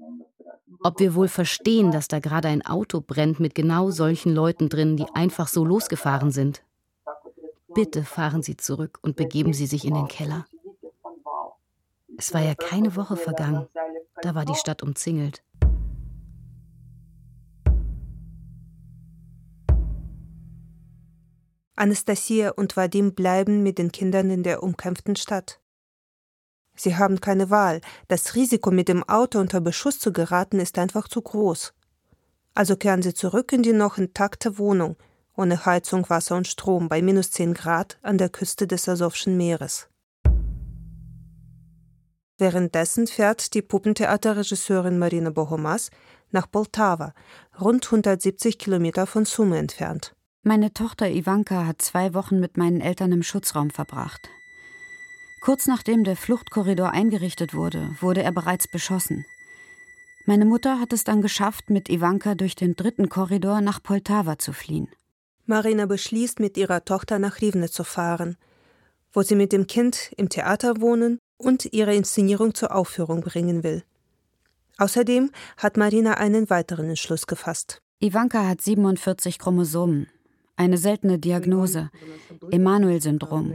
Ob 0.81 0.99
wir 0.99 1.15
wohl 1.15 1.27
verstehen, 1.27 1.91
dass 1.91 2.07
da 2.07 2.19
gerade 2.19 2.47
ein 2.47 2.65
Auto 2.65 3.01
brennt 3.01 3.39
mit 3.39 3.53
genau 3.53 3.91
solchen 3.91 4.33
Leuten 4.33 4.69
drin, 4.69 4.97
die 4.97 5.05
einfach 5.13 5.47
so 5.47 5.65
losgefahren 5.65 6.31
sind? 6.31 6.63
Bitte 7.73 8.03
fahren 8.03 8.41
Sie 8.41 8.57
zurück 8.57 8.99
und 9.01 9.15
begeben 9.15 9.53
Sie 9.53 9.65
sich 9.65 9.85
in 9.85 9.93
den 9.93 10.07
Keller. 10.07 10.45
Es 12.19 12.33
war 12.33 12.41
ja 12.41 12.53
keine 12.53 12.97
Woche 12.97 13.15
vergangen. 13.15 13.69
Da 14.21 14.35
war 14.35 14.43
die 14.43 14.55
Stadt 14.55 14.83
umzingelt. 14.83 15.41
Anastasia 21.77 22.49
und 22.49 22.75
Vadim 22.75 23.15
bleiben 23.15 23.63
mit 23.63 23.77
den 23.77 23.93
Kindern 23.93 24.31
in 24.31 24.43
der 24.43 24.63
umkämpften 24.63 25.15
Stadt. 25.15 25.61
Sie 26.75 26.97
haben 26.97 27.21
keine 27.21 27.49
Wahl. 27.51 27.79
Das 28.09 28.35
Risiko, 28.35 28.69
mit 28.69 28.89
dem 28.89 29.07
Auto 29.07 29.39
unter 29.39 29.61
Beschuss 29.61 29.97
zu 29.97 30.11
geraten, 30.11 30.59
ist 30.59 30.77
einfach 30.77 31.07
zu 31.07 31.21
groß. 31.21 31.73
Also 32.53 32.75
kehren 32.75 33.01
sie 33.01 33.13
zurück 33.13 33.53
in 33.53 33.63
die 33.63 33.71
noch 33.71 33.97
intakte 33.97 34.57
Wohnung, 34.57 34.97
ohne 35.37 35.65
Heizung, 35.65 36.09
Wasser 36.09 36.35
und 36.35 36.49
Strom, 36.49 36.89
bei 36.89 37.01
minus 37.01 37.31
10 37.31 37.53
Grad 37.53 37.97
an 38.01 38.17
der 38.17 38.27
Küste 38.27 38.67
des 38.67 38.89
Asowschen 38.89 39.37
Meeres. 39.37 39.87
Währenddessen 42.39 43.05
fährt 43.05 43.53
die 43.53 43.61
Puppentheaterregisseurin 43.61 44.97
Marina 44.97 45.29
Bohomas 45.29 45.91
nach 46.31 46.49
Poltava, 46.49 47.13
rund 47.59 47.85
170 47.85 48.57
Kilometer 48.57 49.05
von 49.05 49.25
Sumy 49.25 49.57
entfernt. 49.57 50.15
Meine 50.41 50.71
Tochter 50.73 51.09
Ivanka 51.09 51.65
hat 51.65 51.81
zwei 51.81 52.13
Wochen 52.13 52.39
mit 52.39 52.55
meinen 52.55 52.79
Eltern 52.79 53.11
im 53.11 53.23
Schutzraum 53.23 53.71
verbracht. 53.71 54.29
Kurz 55.41 55.67
nachdem 55.67 56.05
der 56.05 56.15
Fluchtkorridor 56.15 56.91
eingerichtet 56.91 57.53
wurde, 57.53 57.93
wurde 57.99 58.23
er 58.23 58.31
bereits 58.31 58.69
beschossen. 58.69 59.25
Meine 60.25 60.45
Mutter 60.45 60.79
hat 60.79 60.93
es 60.93 61.03
dann 61.03 61.21
geschafft, 61.21 61.69
mit 61.69 61.89
Ivanka 61.89 62.35
durch 62.35 62.55
den 62.55 62.73
dritten 62.73 63.09
Korridor 63.09 63.59
nach 63.59 63.83
Poltawa 63.83 64.37
zu 64.37 64.53
fliehen. 64.53 64.87
Marina 65.45 65.87
beschließt, 65.87 66.39
mit 66.39 66.55
ihrer 66.55 66.85
Tochter 66.85 67.19
nach 67.19 67.41
Rivne 67.41 67.69
zu 67.69 67.83
fahren, 67.83 68.37
wo 69.11 69.23
sie 69.23 69.35
mit 69.35 69.51
dem 69.51 69.67
Kind 69.67 70.13
im 70.15 70.29
Theater 70.29 70.79
wohnen 70.79 71.19
und 71.39 71.73
ihre 71.73 71.95
Inszenierung 71.95 72.53
zur 72.53 72.75
Aufführung 72.75 73.21
bringen 73.21 73.63
will. 73.63 73.83
Außerdem 74.77 75.31
hat 75.57 75.77
Marina 75.77 76.13
einen 76.15 76.49
weiteren 76.49 76.89
Entschluss 76.89 77.25
gefasst. 77.25 77.81
Ivanka 77.99 78.47
hat 78.47 78.61
47 78.61 79.39
Chromosomen, 79.39 80.07
eine 80.55 80.77
seltene 80.77 81.19
Diagnose, 81.19 81.89
Emanuel-Syndrom. 82.51 83.53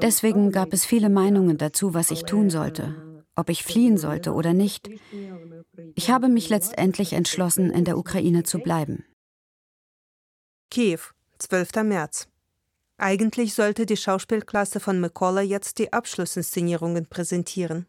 Deswegen 0.00 0.50
gab 0.50 0.72
es 0.72 0.84
viele 0.84 1.10
Meinungen 1.10 1.58
dazu, 1.58 1.94
was 1.94 2.10
ich 2.10 2.22
tun 2.22 2.50
sollte, 2.50 3.22
ob 3.36 3.50
ich 3.50 3.62
fliehen 3.62 3.98
sollte 3.98 4.32
oder 4.32 4.52
nicht. 4.52 4.90
Ich 5.94 6.10
habe 6.10 6.28
mich 6.28 6.48
letztendlich 6.48 7.12
entschlossen, 7.12 7.70
in 7.70 7.84
der 7.84 7.98
Ukraine 7.98 8.42
zu 8.42 8.58
bleiben. 8.58 9.04
Kiew, 10.70 10.98
12. 11.38 11.84
März. 11.84 12.28
Eigentlich 12.98 13.54
sollte 13.54 13.84
die 13.84 13.96
Schauspielklasse 13.96 14.80
von 14.80 15.00
Mikola 15.00 15.42
jetzt 15.42 15.78
die 15.78 15.92
Abschlussinszenierungen 15.92 17.06
präsentieren. 17.06 17.86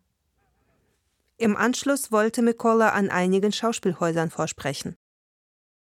Im 1.38 1.56
Anschluss 1.56 2.12
wollte 2.12 2.42
Mikola 2.42 2.90
an 2.90 3.10
einigen 3.10 3.52
Schauspielhäusern 3.52 4.30
vorsprechen. 4.30 4.98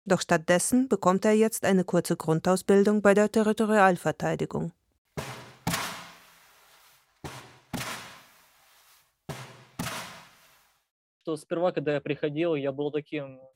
Doch 0.04 0.20
stattdessen 0.20 0.88
bekommt 0.88 1.24
er 1.24 1.32
jetzt 1.32 1.64
eine 1.64 1.84
kurze 1.84 2.16
Grundausbildung 2.16 3.02
bei 3.02 3.14
der 3.14 3.32
Territorialverteidigung. 3.32 4.72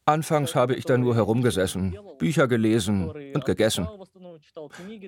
Anfangs 0.06 0.54
habe 0.54 0.74
ich 0.74 0.84
da 0.84 0.98
nur 0.98 1.14
herumgesessen, 1.14 1.98
Bücher 2.18 2.48
gelesen 2.48 3.10
und 3.34 3.44
gegessen. 3.44 3.88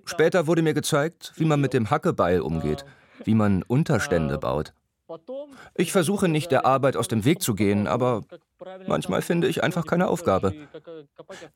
Später 0.05 0.47
wurde 0.47 0.63
mir 0.63 0.75
gezeigt, 0.75 1.33
wie 1.37 1.45
man 1.45 1.61
mit 1.61 1.73
dem 1.73 1.91
Hackebeil 1.91 2.41
umgeht, 2.41 2.85
wie 3.25 3.35
man 3.35 3.63
Unterstände 3.63 4.39
baut. 4.39 4.73
Ich 5.77 5.93
versuche 5.93 6.29
nicht 6.29 6.51
der 6.51 6.67
Arbeit 6.67 6.97
aus 6.97 7.09
dem 7.09 7.25
Weg 7.25 7.41
zu 7.41 7.55
gehen, 7.55 7.87
aber 7.87 8.23
manchmal 8.87 9.23
finde 9.23 9.47
ich 9.47 9.63
einfach 9.63 9.87
keine 9.87 10.09
Aufgabe. 10.09 10.53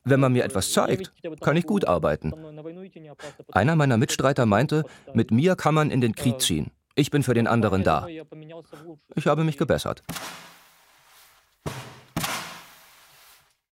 Wenn 0.03 0.19
man 0.19 0.31
mir 0.31 0.45
etwas 0.45 0.71
zeigt, 0.71 1.11
kann 1.41 1.57
ich 1.57 1.65
gut 1.65 1.85
arbeiten. 1.85 2.33
Einer 3.51 3.75
meiner 3.75 3.97
Mitstreiter 3.97 4.45
meinte, 4.45 4.83
mit 5.13 5.31
mir 5.31 5.55
kann 5.55 5.73
man 5.73 5.91
in 5.91 6.01
den 6.01 6.15
Krieg 6.15 6.39
ziehen. 6.41 6.71
Ich 6.95 7.11
bin 7.11 7.23
für 7.23 7.33
den 7.33 7.47
anderen 7.47 7.83
da. 7.83 8.07
Ich 9.15 9.27
habe 9.27 9.43
mich 9.43 9.57
gebessert. 9.57 10.03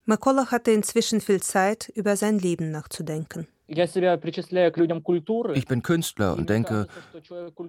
Makola 0.06 0.50
hatte 0.50 0.72
inzwischen 0.72 1.22
viel 1.22 1.42
Zeit, 1.42 1.90
über 1.94 2.18
sein 2.18 2.40
Leben 2.40 2.72
nachzudenken. 2.72 3.48
Ich 5.54 5.68
bin 5.68 5.84
Künstler 5.84 6.36
und 6.36 6.50
denke, 6.50 6.88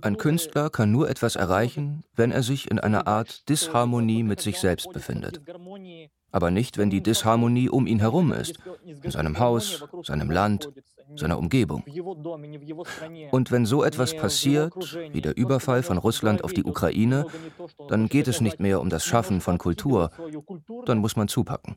ein 0.01 0.17
Künstler 0.17 0.71
kann 0.71 0.91
nur 0.93 1.11
etwas 1.11 1.37
erreichen, 1.37 2.05
wenn 2.15 2.33
er 2.33 2.43
sich 2.43 2.71
in 2.71 2.79
einer 2.79 3.07
Art 3.07 3.49
Disharmonie 3.49 4.23
mit 4.23 4.41
sich 4.41 4.59
selbst 4.59 4.93
befindet. 4.93 5.41
Aber 6.33 6.51
nicht, 6.51 6.79
wenn 6.79 6.91
die 6.91 7.03
Disharmonie 7.03 7.69
um 7.69 7.87
ihn 7.87 7.99
herum 7.99 8.33
ist, 8.33 8.59
in 8.85 9.11
seinem 9.11 9.39
Haus, 9.39 9.85
seinem 10.05 10.31
Land, 10.31 10.71
seiner 11.17 11.39
Umgebung. 11.39 11.83
Und 13.31 13.51
wenn 13.51 13.67
so 13.67 13.83
etwas 13.83 14.17
passiert, 14.17 14.75
wie 15.13 15.21
der 15.21 15.37
Überfall 15.37 15.83
von 15.83 15.99
Russland 15.99 16.45
auf 16.45 16.53
die 16.53 16.65
Ukraine, 16.65 17.27
dann 17.89 18.09
geht 18.09 18.29
es 18.29 18.41
nicht 18.41 18.61
mehr 18.61 18.81
um 18.81 18.91
das 18.91 19.05
Schaffen 19.05 19.41
von 19.41 19.59
Kultur, 19.59 20.11
dann 20.87 20.99
muss 20.99 21.17
man 21.17 21.29
zupacken. 21.29 21.77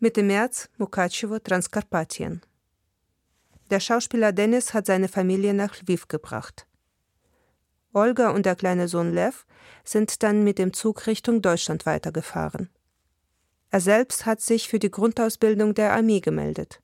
Mitte 0.00 0.22
März 0.22 0.68
Mukachevo, 0.78 1.40
Transkarpatien. 1.40 2.40
Der 3.70 3.80
Schauspieler 3.80 4.30
Dennis 4.30 4.72
hat 4.72 4.86
seine 4.86 5.08
Familie 5.08 5.54
nach 5.54 5.74
Lviv 5.82 6.06
gebracht. 6.06 6.68
Olga 7.92 8.30
und 8.30 8.46
der 8.46 8.54
kleine 8.54 8.86
Sohn 8.86 9.12
Lev 9.12 9.44
sind 9.82 10.22
dann 10.22 10.44
mit 10.44 10.60
dem 10.60 10.72
Zug 10.72 11.08
Richtung 11.08 11.42
Deutschland 11.42 11.84
weitergefahren. 11.84 12.68
Er 13.70 13.80
selbst 13.80 14.24
hat 14.24 14.40
sich 14.40 14.68
für 14.68 14.78
die 14.78 14.90
Grundausbildung 14.90 15.74
der 15.74 15.92
Armee 15.92 16.20
gemeldet. 16.20 16.80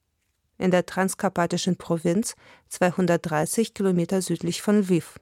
In 0.59 0.73
der 0.73 0.85
transkarpatischen 0.85 1.77
Provinz, 1.77 2.35
230 2.71 3.75
Kilometer 3.75 4.23
südlich 4.23 4.61
von 4.61 4.81
Lviv. 4.81 5.21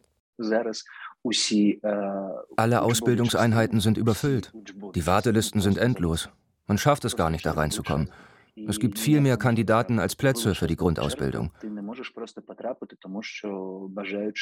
Alle 2.57 2.83
Ausbildungseinheiten 2.83 3.81
sind 3.81 3.99
überfüllt. 3.99 4.51
Die 4.95 5.07
Wartelisten 5.07 5.61
sind 5.61 5.77
endlos. 5.77 6.31
Man 6.73 6.79
schafft 6.79 7.05
es 7.05 7.17
gar 7.17 7.29
nicht, 7.29 7.45
da 7.45 7.53
reinzukommen. 7.53 8.09
Es 8.67 8.81
gibt 8.81 8.99
viel 8.99 9.21
mehr 9.21 9.37
Kandidaten 9.37 9.99
als 9.99 10.17
Plätze 10.17 10.55
für 10.55 10.67
die 10.67 10.77
Grundausbildung. 10.77 11.51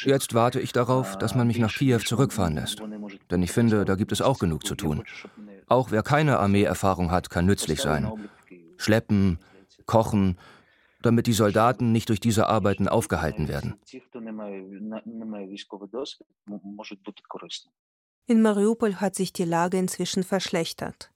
Jetzt 0.05 0.33
warte 0.33 0.61
ich 0.61 0.71
darauf, 0.71 1.17
dass 1.17 1.35
man 1.35 1.47
mich 1.47 1.59
nach 1.59 1.73
Kiew 1.73 1.97
zurückfahren 1.97 2.55
lässt. 2.55 2.81
Denn 3.29 3.43
ich 3.43 3.51
finde, 3.51 3.83
da 3.83 3.95
gibt 3.95 4.13
es 4.13 4.21
auch 4.21 4.39
genug 4.39 4.65
zu 4.65 4.75
tun. 4.75 5.03
Auch 5.67 5.91
wer 5.91 6.03
keine 6.03 6.39
Armeeerfahrung 6.39 7.11
hat, 7.11 7.29
kann 7.29 7.45
nützlich 7.45 7.81
sein. 7.81 8.09
Schleppen, 8.77 9.37
kochen, 9.85 10.37
damit 11.01 11.27
die 11.27 11.33
Soldaten 11.33 11.91
nicht 11.91 12.07
durch 12.07 12.21
diese 12.21 12.47
Arbeiten 12.47 12.87
aufgehalten 12.87 13.49
werden. 13.49 13.75
In 18.25 18.41
Mariupol 18.41 18.95
hat 19.01 19.15
sich 19.15 19.33
die 19.33 19.43
Lage 19.43 19.77
inzwischen 19.77 20.23
verschlechtert. 20.23 21.10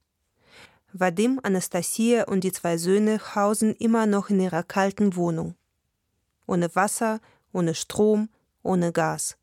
Vadim, 0.97 1.41
Anastasia 1.43 2.23
und 2.23 2.45
die 2.45 2.53
zwei 2.53 2.77
Söhne 2.77 3.19
hausen 3.35 3.75
immer 3.75 4.05
noch 4.05 4.29
in 4.29 4.39
ihrer 4.39 4.63
kalten 4.63 5.17
Wohnung. 5.17 5.55
Ohne 6.47 6.73
Wasser, 6.73 7.19
ohne 7.51 7.75
Strom, 7.75 8.29
ohne 8.63 8.93
Gas. 8.93 9.37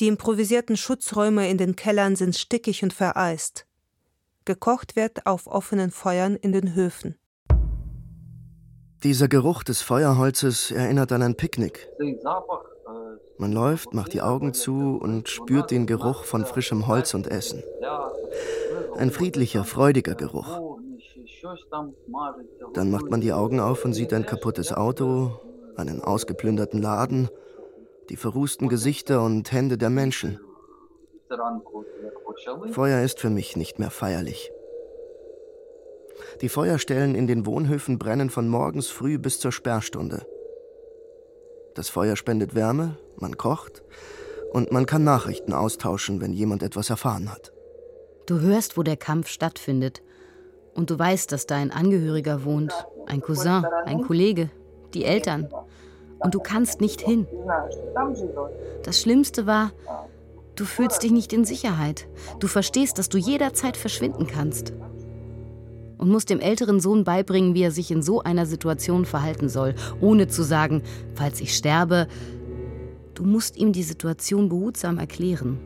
Die 0.00 0.08
improvisierten 0.08 0.76
Schutzräume 0.76 1.48
in 1.48 1.56
den 1.56 1.76
Kellern 1.76 2.16
sind 2.16 2.36
stickig 2.36 2.82
und 2.82 2.92
vereist. 2.92 3.66
Gekocht 4.44 4.96
wird 4.96 5.24
auf 5.24 5.46
offenen 5.46 5.92
Feuern 5.92 6.34
in 6.34 6.50
den 6.50 6.74
Höfen. 6.74 7.16
Dieser 9.04 9.28
Geruch 9.28 9.62
des 9.62 9.82
Feuerholzes 9.82 10.72
erinnert 10.72 11.12
an 11.12 11.22
ein 11.22 11.36
Picknick. 11.36 11.88
Man 13.38 13.52
läuft, 13.52 13.94
macht 13.94 14.14
die 14.14 14.22
Augen 14.22 14.52
zu 14.52 14.98
und 15.00 15.28
spürt 15.28 15.70
den 15.70 15.86
Geruch 15.86 16.24
von 16.24 16.44
frischem 16.44 16.88
Holz 16.88 17.14
und 17.14 17.28
Essen. 17.28 17.62
Ein 18.96 19.10
friedlicher, 19.10 19.64
freudiger 19.64 20.14
Geruch. 20.14 20.60
Dann 22.74 22.90
macht 22.90 23.10
man 23.10 23.20
die 23.20 23.32
Augen 23.32 23.60
auf 23.60 23.84
und 23.84 23.92
sieht 23.92 24.12
ein 24.12 24.26
kaputtes 24.26 24.72
Auto, 24.72 25.40
einen 25.76 26.00
ausgeplünderten 26.00 26.80
Laden, 26.80 27.28
die 28.08 28.16
verrußten 28.16 28.68
Gesichter 28.68 29.22
und 29.22 29.52
Hände 29.52 29.78
der 29.78 29.90
Menschen. 29.90 30.40
Feuer 32.72 33.02
ist 33.02 33.20
für 33.20 33.30
mich 33.30 33.56
nicht 33.56 33.78
mehr 33.78 33.90
feierlich. 33.90 34.52
Die 36.40 36.48
Feuerstellen 36.48 37.14
in 37.14 37.26
den 37.26 37.46
Wohnhöfen 37.46 37.98
brennen 37.98 38.30
von 38.30 38.48
morgens 38.48 38.88
früh 38.88 39.18
bis 39.18 39.38
zur 39.38 39.52
Sperrstunde. 39.52 40.26
Das 41.74 41.88
Feuer 41.88 42.16
spendet 42.16 42.54
Wärme, 42.54 42.98
man 43.16 43.36
kocht 43.36 43.82
und 44.52 44.72
man 44.72 44.86
kann 44.86 45.04
Nachrichten 45.04 45.52
austauschen, 45.52 46.20
wenn 46.20 46.32
jemand 46.32 46.62
etwas 46.62 46.90
erfahren 46.90 47.30
hat. 47.32 47.51
Du 48.32 48.40
hörst, 48.40 48.78
wo 48.78 48.82
der 48.82 48.96
Kampf 48.96 49.28
stattfindet. 49.28 50.00
Und 50.72 50.88
du 50.88 50.98
weißt, 50.98 51.30
dass 51.32 51.44
da 51.44 51.56
ein 51.56 51.70
Angehöriger 51.70 52.46
wohnt, 52.46 52.72
ein 53.04 53.20
Cousin, 53.20 53.62
ein 53.84 54.00
Kollege, 54.00 54.48
die 54.94 55.04
Eltern. 55.04 55.48
Und 56.18 56.34
du 56.34 56.40
kannst 56.40 56.80
nicht 56.80 57.02
hin. 57.02 57.26
Das 58.84 59.02
Schlimmste 59.02 59.46
war, 59.46 59.72
du 60.54 60.64
fühlst 60.64 61.02
dich 61.02 61.12
nicht 61.12 61.34
in 61.34 61.44
Sicherheit. 61.44 62.08
Du 62.40 62.46
verstehst, 62.46 62.96
dass 62.96 63.10
du 63.10 63.18
jederzeit 63.18 63.76
verschwinden 63.76 64.26
kannst 64.26 64.72
und 65.98 66.08
muss 66.08 66.24
dem 66.24 66.40
älteren 66.40 66.80
Sohn 66.80 67.04
beibringen, 67.04 67.52
wie 67.52 67.64
er 67.64 67.70
sich 67.70 67.90
in 67.90 68.00
so 68.00 68.22
einer 68.22 68.46
Situation 68.46 69.04
verhalten 69.04 69.50
soll, 69.50 69.74
ohne 70.00 70.26
zu 70.26 70.42
sagen, 70.42 70.82
falls 71.12 71.38
ich 71.42 71.54
sterbe, 71.54 72.08
du 73.12 73.24
musst 73.24 73.58
ihm 73.58 73.74
die 73.74 73.82
Situation 73.82 74.48
behutsam 74.48 74.98
erklären, 74.98 75.58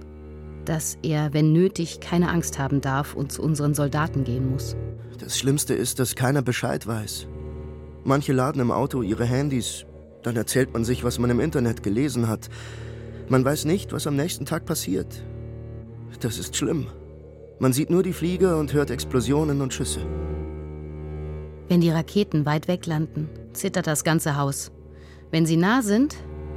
dass 0.68 0.98
er, 1.02 1.32
wenn 1.32 1.52
nötig, 1.52 2.00
keine 2.00 2.28
Angst 2.28 2.58
haben 2.58 2.80
darf 2.80 3.14
und 3.14 3.32
zu 3.32 3.42
unseren 3.42 3.74
Soldaten 3.74 4.24
gehen 4.24 4.50
muss. 4.50 4.76
Das 5.18 5.38
Schlimmste 5.38 5.74
ist, 5.74 5.98
dass 5.98 6.14
keiner 6.14 6.42
Bescheid 6.42 6.86
weiß. 6.86 7.26
Manche 8.04 8.32
laden 8.32 8.60
im 8.60 8.70
Auto 8.70 9.02
ihre 9.02 9.24
Handys, 9.24 9.86
dann 10.22 10.36
erzählt 10.36 10.72
man 10.72 10.84
sich, 10.84 11.04
was 11.04 11.18
man 11.18 11.30
im 11.30 11.40
Internet 11.40 11.82
gelesen 11.82 12.28
hat. 12.28 12.48
Man 13.28 13.44
weiß 13.44 13.64
nicht, 13.64 13.92
was 13.92 14.06
am 14.06 14.16
nächsten 14.16 14.44
Tag 14.44 14.66
passiert. 14.66 15.24
Das 16.20 16.38
ist 16.38 16.56
schlimm. 16.56 16.88
Man 17.58 17.72
sieht 17.72 17.90
nur 17.90 18.02
die 18.02 18.12
Flieger 18.12 18.58
und 18.58 18.72
hört 18.72 18.90
Explosionen 18.90 19.60
und 19.62 19.72
Schüsse. 19.72 20.00
Wenn 21.68 21.80
die 21.80 21.90
Raketen 21.90 22.46
weit 22.46 22.68
weg 22.68 22.86
landen, 22.86 23.28
zittert 23.52 23.86
das 23.86 24.04
ganze 24.04 24.36
Haus. 24.36 24.70
Wenn 25.30 25.46
sie 25.46 25.56
nah 25.56 25.82
sind, 25.82 26.16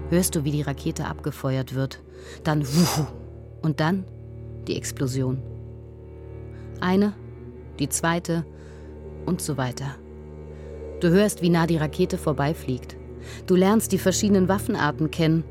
hörst 0.10 0.36
du, 0.36 0.44
wie 0.44 0.52
die 0.52 0.62
Rakete 0.62 1.06
abgefeuert 1.06 1.74
wird. 1.74 2.02
Dann 2.44 2.68
wuhu 2.68 3.08
und 3.62 3.80
dann 3.80 4.06
die 4.68 4.76
Explosion. 4.76 5.42
Eine, 6.80 7.14
die 7.80 7.90
zweite 7.90 8.46
und 9.26 9.42
so 9.42 9.58
weiter. 9.58 9.96
Du 11.00 11.10
hörst, 11.10 11.42
wie 11.42 11.50
nah 11.50 11.66
die 11.66 11.78
Rakete 11.78 12.18
vorbeifliegt. 12.18 12.98
Du 13.48 13.56
lernst 13.56 13.92
die 13.92 13.98
verschiedenen 13.98 14.48
Waffenarten 14.48 15.12
kennen. 15.12 15.44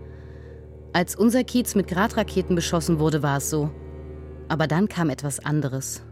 Als 0.93 1.17
unser 1.17 1.45
Kiez 1.45 1.75
mit 1.75 1.89
Gradraketen 1.89 2.55
beschossen 2.55 2.99
wurde, 2.99 3.23
war 3.23 3.39
es 3.39 3.51
so. 3.51 3.71
Aber 4.49 4.67
dann 4.67 4.89
kam 4.89 5.11
etwas 5.11 5.41
anderes. 5.41 6.03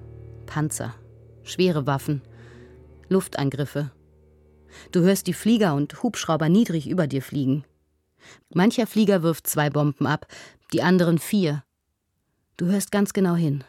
Panzer, 0.46 0.94
schwere 1.42 1.87
Waffen, 1.87 2.22
Luftangriffe. 3.09 3.90
Du 4.92 5.00
hörst 5.00 5.26
die 5.26 5.32
Flieger 5.32 5.74
und 5.74 6.02
Hubschrauber 6.02 6.48
niedrig 6.48 6.88
über 6.88 7.06
dir 7.06 7.22
fliegen. 7.22 7.64
Mancher 8.52 8.87
Flieger 8.87 9.22
wirft 9.22 9.46
zwei 9.46 9.70
Bomben 9.70 10.06
ab, 10.06 10.26
die 10.72 10.82
anderen 10.82 11.18
vier. 11.18 11.62
Du 12.56 12.66
hörst 12.66 12.90
ganz 12.90 13.12
genau 13.12 13.34
hin. 13.34 13.64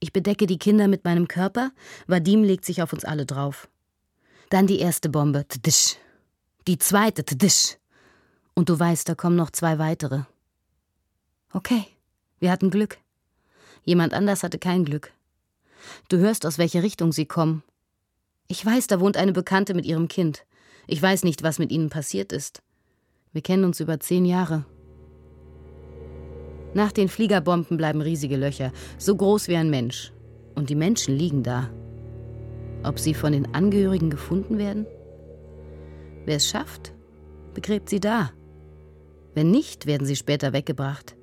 Ich 0.00 0.12
bedecke 0.12 0.46
die 0.46 0.58
Kinder 0.58 0.88
mit 0.88 1.04
meinem 1.04 1.26
Körper, 1.26 1.72
Vadim 2.06 2.44
legt 2.44 2.64
sich 2.64 2.82
auf 2.82 2.92
uns 2.92 3.04
alle 3.04 3.24
drauf. 3.24 3.68
Dann 4.50 4.66
die 4.66 4.78
erste 4.78 5.08
Bombe, 5.08 5.46
tdisch. 5.48 5.96
Die 6.66 6.78
zweite, 6.78 7.24
tdisch. 7.24 7.78
Und 8.54 8.68
du 8.68 8.78
weißt, 8.78 9.08
da 9.08 9.14
kommen 9.14 9.36
noch 9.36 9.50
zwei 9.50 9.78
weitere. 9.78 10.22
Okay, 11.52 11.84
wir 12.40 12.50
hatten 12.50 12.70
Glück. 12.70 12.98
Jemand 13.84 14.12
anders 14.12 14.42
hatte 14.42 14.58
kein 14.58 14.84
Glück. 14.84 15.12
Du 16.08 16.18
hörst, 16.18 16.44
aus 16.44 16.58
welcher 16.58 16.82
Richtung 16.82 17.12
sie 17.12 17.26
kommen. 17.26 17.62
Ich 18.48 18.64
weiß, 18.64 18.86
da 18.86 19.00
wohnt 19.00 19.16
eine 19.16 19.32
Bekannte 19.32 19.72
mit 19.72 19.86
ihrem 19.86 20.08
Kind. 20.08 20.44
Ich 20.86 21.00
weiß 21.00 21.24
nicht, 21.24 21.42
was 21.42 21.58
mit 21.58 21.72
ihnen 21.72 21.88
passiert 21.88 22.32
ist. 22.32 22.62
Wir 23.32 23.42
kennen 23.42 23.64
uns 23.64 23.80
über 23.80 23.98
zehn 23.98 24.24
Jahre. 24.24 24.64
Nach 26.74 26.92
den 26.92 27.08
Fliegerbomben 27.08 27.76
bleiben 27.76 28.00
riesige 28.00 28.36
Löcher, 28.36 28.72
so 28.98 29.16
groß 29.16 29.48
wie 29.48 29.56
ein 29.56 29.70
Mensch. 29.70 30.12
Und 30.54 30.70
die 30.70 30.74
Menschen 30.74 31.16
liegen 31.16 31.42
da. 31.42 31.70
Ob 32.82 32.98
sie 32.98 33.14
von 33.14 33.32
den 33.32 33.54
Angehörigen 33.54 34.10
gefunden 34.10 34.58
werden? 34.58 34.86
Wer 36.24 36.36
es 36.36 36.48
schafft, 36.48 36.92
begräbt 37.54 37.88
sie 37.88 38.00
da. 38.00 38.30
Wenn 39.34 39.50
nicht, 39.50 39.86
werden 39.86 40.06
sie 40.06 40.16
später 40.16 40.52
weggebracht. 40.52 41.16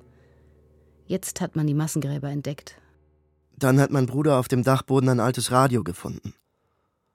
Jetzt 1.06 1.40
hat 1.40 1.54
man 1.54 1.66
die 1.66 1.74
Massengräber 1.74 2.28
entdeckt. 2.28 2.80
Dann 3.58 3.80
hat 3.80 3.90
mein 3.90 4.06
Bruder 4.06 4.38
auf 4.38 4.48
dem 4.48 4.64
Dachboden 4.64 5.08
ein 5.08 5.20
altes 5.20 5.50
Radio 5.50 5.84
gefunden. 5.84 6.34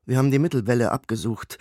Wir 0.06 0.18
haben 0.18 0.32
die 0.32 0.40
Mittelwelle 0.40 0.92
abgesucht. 0.92 1.58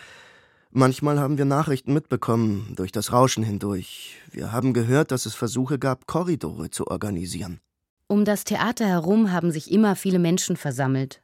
Manchmal 0.73 1.19
haben 1.19 1.37
wir 1.37 1.47
Nachrichten 1.47 1.93
mitbekommen, 1.93 2.75
durch 2.77 2.93
das 2.93 3.13
Rauschen 3.13 3.43
hindurch. 3.43 4.17
Wir 4.31 4.53
haben 4.53 4.73
gehört, 4.73 5.11
dass 5.11 5.27
es 5.27 5.35
Versuche 5.35 5.81
gab, 5.81 6.07
Korridore 6.07 6.71
zu 6.71 6.87
organisieren. 6.87 7.61
Um 8.07 8.25
das 8.25 8.45
Theater 8.45 8.87
herum 8.87 9.33
haben 9.33 9.51
sich 9.51 9.73
immer 9.73 9.97
viele 9.97 10.21
Menschen 10.21 10.57
versammelt. 10.57 11.23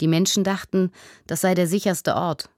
Die 0.00 0.06
Menschen 0.06 0.44
dachten, 0.44 0.92
das 1.26 1.40
sei 1.40 1.54
der 1.54 1.66
sicherste 1.66 2.14
Ort. 2.14 2.48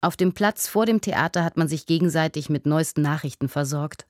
Auf 0.00 0.16
dem 0.16 0.32
Platz 0.32 0.68
vor 0.68 0.86
dem 0.86 1.00
Theater 1.00 1.42
hat 1.42 1.56
man 1.56 1.66
sich 1.66 1.86
gegenseitig 1.86 2.48
mit 2.48 2.66
neuesten 2.66 3.02
Nachrichten 3.02 3.48
versorgt. 3.48 4.06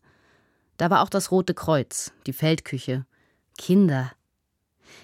Da 0.77 0.91
war 0.91 1.03
auch 1.03 1.11
das 1.11 1.31
Rote 1.31 1.55
Kreuz, 1.55 2.13
die 2.27 2.35
Feldküche, 2.35 3.07
Kinder. 3.57 4.13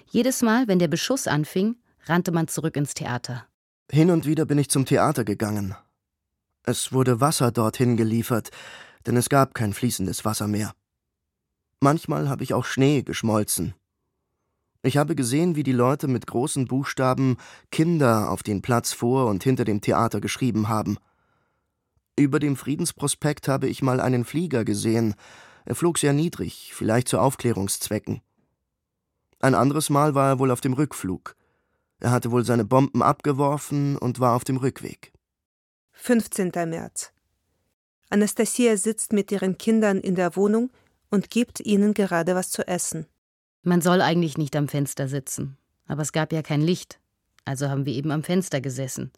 Jedes 0.07 0.43
Mal, 0.43 0.67
wenn 0.67 0.79
der 0.79 0.87
Beschuss 0.87 1.27
anfing, 1.27 1.77
rannte 2.05 2.31
man 2.31 2.47
zurück 2.47 2.77
ins 2.77 2.93
Theater. 2.93 3.45
Hin 3.91 4.11
und 4.11 4.27
wieder 4.27 4.45
bin 4.45 4.59
ich 4.59 4.69
zum 4.69 4.85
Theater 4.85 5.23
gegangen. 5.23 5.75
Es 6.67 6.91
wurde 6.91 7.21
Wasser 7.21 7.51
dorthin 7.51 7.95
geliefert, 7.95 8.49
denn 9.05 9.15
es 9.17 9.29
gab 9.29 9.53
kein 9.53 9.71
fließendes 9.71 10.25
Wasser 10.25 10.47
mehr. 10.47 10.73
Manchmal 11.79 12.27
habe 12.27 12.43
ich 12.43 12.55
auch 12.55 12.65
Schnee 12.65 13.03
geschmolzen. 13.03 13.75
Ich 14.81 14.97
habe 14.97 15.15
gesehen, 15.15 15.55
wie 15.55 15.61
die 15.61 15.71
Leute 15.71 16.07
mit 16.07 16.25
großen 16.25 16.65
Buchstaben 16.65 17.37
Kinder 17.71 18.31
auf 18.31 18.41
den 18.41 18.63
Platz 18.63 18.93
vor 18.93 19.27
und 19.27 19.43
hinter 19.43 19.63
dem 19.63 19.81
Theater 19.81 20.19
geschrieben 20.21 20.67
haben. 20.67 20.97
Über 22.17 22.39
dem 22.39 22.55
Friedensprospekt 22.55 23.47
habe 23.47 23.67
ich 23.67 23.83
mal 23.83 23.99
einen 23.99 24.25
Flieger 24.25 24.65
gesehen, 24.65 25.13
er 25.65 25.75
flog 25.75 25.99
sehr 25.99 26.13
niedrig, 26.13 26.71
vielleicht 26.73 27.07
zu 27.07 27.19
Aufklärungszwecken. 27.19 28.21
Ein 29.39 29.53
anderes 29.53 29.91
Mal 29.91 30.15
war 30.15 30.29
er 30.29 30.39
wohl 30.39 30.49
auf 30.49 30.61
dem 30.61 30.73
Rückflug. 30.73 31.35
Er 31.99 32.09
hatte 32.09 32.31
wohl 32.31 32.43
seine 32.43 32.65
Bomben 32.65 33.03
abgeworfen 33.03 33.97
und 33.97 34.19
war 34.19 34.35
auf 34.35 34.43
dem 34.43 34.57
Rückweg. 34.57 35.14
15. 36.05 36.51
März. 36.67 37.11
Anastasia 38.11 38.77
sitzt 38.77 39.11
mit 39.11 39.31
ihren 39.31 39.57
Kindern 39.57 39.99
in 39.99 40.13
der 40.13 40.35
Wohnung 40.35 40.69
und 41.09 41.31
gibt 41.31 41.61
ihnen 41.61 41.95
gerade 41.95 42.35
was 42.35 42.51
zu 42.51 42.67
essen. 42.67 43.07
Man 43.63 43.81
soll 43.81 44.01
eigentlich 44.01 44.37
nicht 44.37 44.55
am 44.55 44.67
Fenster 44.67 45.07
sitzen, 45.07 45.57
aber 45.87 46.03
es 46.03 46.11
gab 46.11 46.31
ja 46.31 46.43
kein 46.43 46.61
Licht, 46.61 46.99
also 47.43 47.69
haben 47.69 47.87
wir 47.87 47.93
eben 47.93 48.11
am 48.11 48.21
Fenster 48.21 48.61
gesessen. 48.61 49.11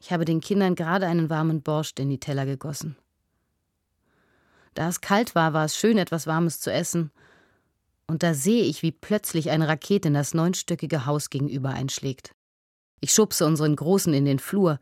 Ich 0.00 0.12
habe 0.12 0.26
den 0.26 0.42
Kindern 0.42 0.74
gerade 0.74 1.06
einen 1.06 1.30
warmen 1.30 1.62
Borscht 1.62 1.98
in 1.98 2.10
die 2.10 2.20
Teller 2.20 2.44
gegossen. 2.44 2.94
Da 4.74 4.86
es 4.86 5.00
kalt 5.00 5.34
war, 5.34 5.54
war 5.54 5.64
es 5.64 5.78
schön, 5.78 5.96
etwas 5.96 6.26
Warmes 6.26 6.60
zu 6.60 6.70
essen. 6.70 7.10
Und 8.06 8.22
da 8.22 8.34
sehe 8.34 8.64
ich, 8.64 8.82
wie 8.82 8.92
plötzlich 8.92 9.48
eine 9.48 9.66
Rakete 9.66 10.08
in 10.08 10.14
das 10.14 10.34
neunstöckige 10.34 11.06
Haus 11.06 11.30
gegenüber 11.30 11.70
einschlägt. 11.70 12.34
Ich 13.00 13.14
schubse 13.14 13.46
unseren 13.46 13.76
Großen 13.76 14.12
in 14.12 14.26
den 14.26 14.40
Flur. 14.40 14.78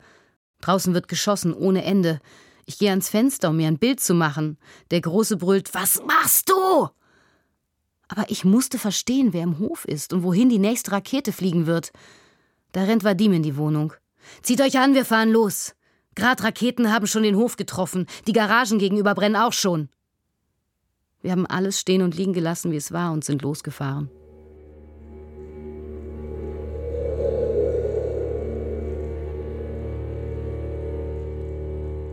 Draußen 0.61 0.93
wird 0.93 1.07
geschossen 1.07 1.53
ohne 1.53 1.83
Ende. 1.83 2.19
Ich 2.65 2.77
gehe 2.77 2.89
ans 2.89 3.09
Fenster, 3.09 3.49
um 3.49 3.57
mir 3.57 3.67
ein 3.67 3.79
Bild 3.79 3.99
zu 3.99 4.13
machen. 4.13 4.57
Der 4.91 5.01
Große 5.01 5.37
brüllt: 5.37 5.73
Was 5.73 6.01
machst 6.05 6.49
du? 6.49 6.89
Aber 8.07 8.25
ich 8.29 8.43
musste 8.43 8.77
verstehen, 8.77 9.33
wer 9.33 9.43
im 9.43 9.59
Hof 9.59 9.85
ist 9.85 10.13
und 10.13 10.23
wohin 10.23 10.49
die 10.49 10.59
nächste 10.59 10.91
Rakete 10.91 11.31
fliegen 11.31 11.67
wird. 11.67 11.91
Da 12.71 12.83
rennt 12.83 13.03
Vadim 13.03 13.33
in 13.33 13.43
die 13.43 13.57
Wohnung. 13.57 13.93
Zieht 14.41 14.61
euch 14.61 14.77
an, 14.79 14.93
wir 14.93 15.05
fahren 15.05 15.31
los. 15.31 15.75
Gradraketen 16.15 16.91
haben 16.91 17.07
schon 17.07 17.23
den 17.23 17.35
Hof 17.35 17.55
getroffen, 17.55 18.07
die 18.27 18.33
Garagen 18.33 18.79
gegenüber 18.79 19.13
brennen 19.13 19.35
auch 19.35 19.53
schon. 19.53 19.89
Wir 21.21 21.31
haben 21.31 21.45
alles 21.45 21.79
stehen 21.79 22.01
und 22.01 22.15
liegen 22.15 22.33
gelassen, 22.33 22.71
wie 22.71 22.77
es 22.77 22.91
war, 22.91 23.11
und 23.11 23.23
sind 23.23 23.41
losgefahren. 23.41 24.09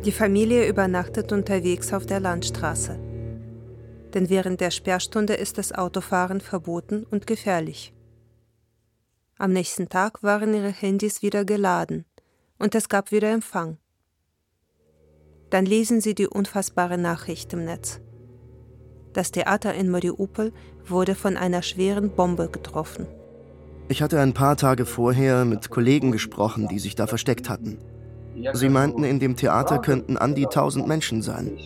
Die 0.07 0.13
Familie 0.13 0.69
übernachtet 0.69 1.33
unterwegs 1.33 1.93
auf 1.93 2.07
der 2.07 2.21
Landstraße. 2.21 2.97
Denn 4.15 4.31
während 4.31 4.61
der 4.61 4.71
Sperrstunde 4.71 5.35
ist 5.35 5.59
das 5.59 5.73
Autofahren 5.73 6.41
verboten 6.41 7.05
und 7.11 7.27
gefährlich. 7.27 7.93
Am 9.37 9.53
nächsten 9.53 9.89
Tag 9.89 10.23
waren 10.23 10.55
ihre 10.55 10.71
Handys 10.71 11.23
wieder 11.23 11.45
geladen 11.45 12.05
und 12.57 12.77
es 12.77 12.89
gab 12.89 13.11
wieder 13.11 13.33
Empfang. 13.33 13.79
Dann 15.51 15.67
lesen 15.67 16.01
sie 16.01 16.15
die 16.15 16.29
unfassbare 16.29 16.99
Nachricht 16.99 17.53
im 17.53 17.65
Netz. 17.65 18.01
Das 19.13 19.33
Theater 19.33 19.75
in 19.75 19.91
Mariupol 19.91 20.53
wurde 20.87 21.17
von 21.17 21.37
einer 21.37 21.63
schweren 21.63 22.11
Bombe 22.11 22.49
getroffen. 22.49 23.09
Ich 23.89 24.03
hatte 24.03 24.21
ein 24.21 24.35
paar 24.35 24.57
Tage 24.57 24.87
vorher 24.87 25.45
mit 25.45 25.69
Kollegen 25.69 26.13
gesprochen, 26.13 26.69
die 26.69 26.79
sich 26.79 26.95
da 26.95 27.09
versteckt 27.09 27.49
hatten. 27.49 27.79
Sie 28.53 28.69
meinten, 28.69 29.05
in 29.05 29.19
dem 29.19 29.37
Theater 29.37 29.79
könnten 29.79 30.17
an 30.17 30.35
die 30.35 30.47
1000 30.47 30.87
Menschen 30.87 31.23
sein. 31.23 31.57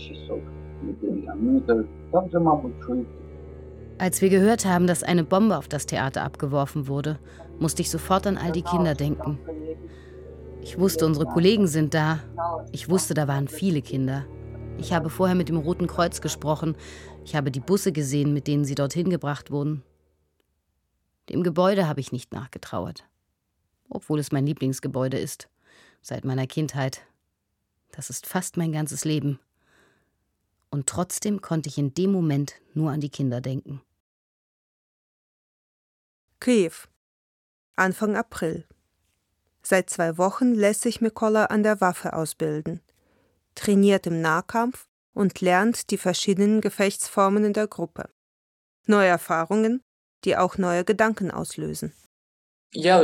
Als 3.98 4.22
wir 4.22 4.30
gehört 4.30 4.64
haben, 4.64 4.86
dass 4.86 5.02
eine 5.02 5.24
Bombe 5.24 5.56
auf 5.56 5.68
das 5.68 5.86
Theater 5.86 6.22
abgeworfen 6.22 6.88
wurde, 6.88 7.18
musste 7.58 7.82
ich 7.82 7.90
sofort 7.90 8.26
an 8.26 8.38
all 8.38 8.52
die 8.52 8.62
Kinder 8.62 8.94
denken. 8.94 9.38
Ich 10.62 10.78
wusste, 10.78 11.06
unsere 11.06 11.26
Kollegen 11.26 11.66
sind 11.66 11.94
da. 11.94 12.20
Ich 12.72 12.88
wusste, 12.88 13.14
da 13.14 13.28
waren 13.28 13.48
viele 13.48 13.82
Kinder. 13.82 14.24
Ich 14.78 14.92
habe 14.92 15.10
vorher 15.10 15.36
mit 15.36 15.48
dem 15.48 15.58
Roten 15.58 15.86
Kreuz 15.86 16.20
gesprochen. 16.20 16.76
Ich 17.24 17.34
habe 17.34 17.50
die 17.50 17.60
Busse 17.60 17.92
gesehen, 17.92 18.32
mit 18.32 18.46
denen 18.46 18.64
sie 18.64 18.74
dorthin 18.74 19.10
gebracht 19.10 19.50
wurden. 19.50 19.82
Dem 21.28 21.42
Gebäude 21.42 21.88
habe 21.88 22.00
ich 22.00 22.12
nicht 22.12 22.32
nachgetrauert. 22.32 23.04
Obwohl 23.88 24.18
es 24.18 24.32
mein 24.32 24.46
Lieblingsgebäude 24.46 25.18
ist 25.18 25.49
seit 26.00 26.24
meiner 26.24 26.46
Kindheit. 26.46 27.02
Das 27.92 28.10
ist 28.10 28.26
fast 28.26 28.56
mein 28.56 28.72
ganzes 28.72 29.04
Leben. 29.04 29.40
Und 30.70 30.86
trotzdem 30.86 31.40
konnte 31.40 31.68
ich 31.68 31.78
in 31.78 31.94
dem 31.94 32.12
Moment 32.12 32.54
nur 32.74 32.90
an 32.90 33.00
die 33.00 33.10
Kinder 33.10 33.40
denken. 33.40 33.82
Kiew. 36.38 36.72
Anfang 37.76 38.16
April. 38.16 38.66
Seit 39.62 39.90
zwei 39.90 40.16
Wochen 40.16 40.54
lässt 40.54 40.82
sich 40.82 41.00
Mikola 41.00 41.46
an 41.46 41.62
der 41.62 41.80
Waffe 41.80 42.14
ausbilden, 42.14 42.80
trainiert 43.54 44.06
im 44.06 44.20
Nahkampf 44.20 44.88
und 45.12 45.40
lernt 45.40 45.90
die 45.90 45.98
verschiedenen 45.98 46.60
Gefechtsformen 46.60 47.44
in 47.44 47.52
der 47.52 47.66
Gruppe. 47.66 48.08
Neue 48.86 49.08
Erfahrungen, 49.08 49.82
die 50.24 50.36
auch 50.36 50.56
neue 50.56 50.84
Gedanken 50.84 51.30
auslösen. 51.30 51.92
Ja, 52.72 53.02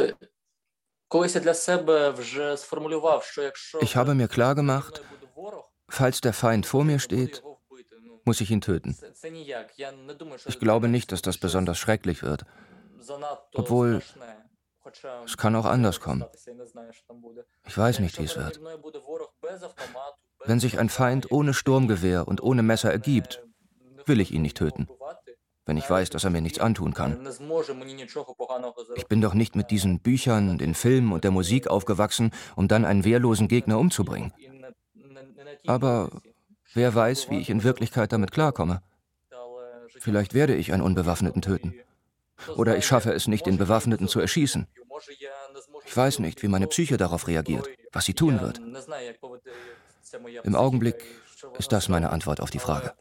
ich 3.81 3.97
habe 3.97 4.15
mir 4.15 4.29
klar 4.29 4.55
gemacht, 4.55 5.03
falls 5.89 6.21
der 6.21 6.33
Feind 6.33 6.67
vor 6.67 6.85
mir 6.85 6.99
steht, 6.99 7.43
muss 8.25 8.41
ich 8.41 8.51
ihn 8.51 8.61
töten. 8.61 8.97
Ich 10.47 10.59
glaube 10.59 10.89
nicht, 10.89 11.13
dass 11.13 11.23
das 11.23 11.39
besonders 11.39 11.79
schrecklich 11.79 12.23
wird. 12.23 12.45
Obwohl, 13.55 14.03
es 15.25 15.37
kann 15.37 15.55
auch 15.55 15.65
anders 15.65 16.01
kommen. 16.01 16.25
Ich 17.67 17.79
weiß 17.79 18.01
nicht, 18.01 18.19
wie 18.19 18.25
es 18.25 18.37
wird. 18.37 18.61
Wenn 20.45 20.61
sich 20.61 20.79
ein 20.79 20.89
Feind 20.89 21.31
ohne 21.31 21.55
Sturmgewehr 21.55 22.27
und 22.27 22.43
ohne 22.43 22.63
Messer 22.63 22.91
ergibt, 22.91 23.45
will 24.07 24.21
ich 24.21 24.33
ihn 24.33 24.43
nicht 24.43 24.57
töten 24.57 24.89
wenn 25.67 25.77
ich 25.77 25.91
weiß, 25.91 26.11
dass 26.11 26.25
er 26.25 26.31
mir 26.31 26.41
nichts 26.41 26.61
antun 26.61 26.95
kann. 26.95 27.19
Ich 28.95 29.07
bin 29.07 29.21
doch 29.21 29.35
nicht 29.35 29.57
mit 29.57 29.71
diesen 29.71 29.99
Büchern, 29.99 30.59
den 30.59 30.75
Filmen 30.75 31.13
und 31.13 31.25
der 31.25 31.33
Musik 31.33 31.67
aufgewachsen, 31.67 32.31
um 32.55 32.69
dann 32.69 32.85
einen 32.85 33.05
wehrlosen 33.05 33.49
Gegner 33.49 33.79
umzubringen. 33.79 34.33
Aber 35.67 36.11
wer 36.73 36.95
weiß, 36.95 37.31
wie 37.31 37.41
ich 37.41 37.51
in 37.51 37.65
Wirklichkeit 37.65 38.13
damit 38.13 38.31
klarkomme. 38.31 38.81
Vielleicht 39.99 40.35
werde 40.35 40.55
ich 40.55 40.73
einen 40.73 40.83
Unbewaffneten 40.83 41.43
töten. 41.43 41.75
Oder 42.55 42.77
ich 42.77 42.87
schaffe 42.87 43.13
es 43.13 43.27
nicht, 43.27 43.47
den 43.47 43.57
Bewaffneten 43.57 44.09
zu 44.09 44.21
erschießen. 44.21 44.67
Ich 45.85 45.97
weiß 45.97 46.21
nicht, 46.21 46.43
wie 46.43 46.49
meine 46.49 46.67
Psyche 46.69 46.97
darauf 46.97 47.27
reagiert, 47.27 47.69
was 47.93 48.05
sie 48.05 48.15
tun 48.15 48.41
wird. 48.41 48.61
Im 50.45 50.55
Augenblick 50.55 51.03
ist 51.59 51.73
das 51.73 51.89
meine 51.89 52.11
Antwort 52.11 52.41
auf 52.41 52.51
die 52.51 52.59
Frage. 52.59 52.93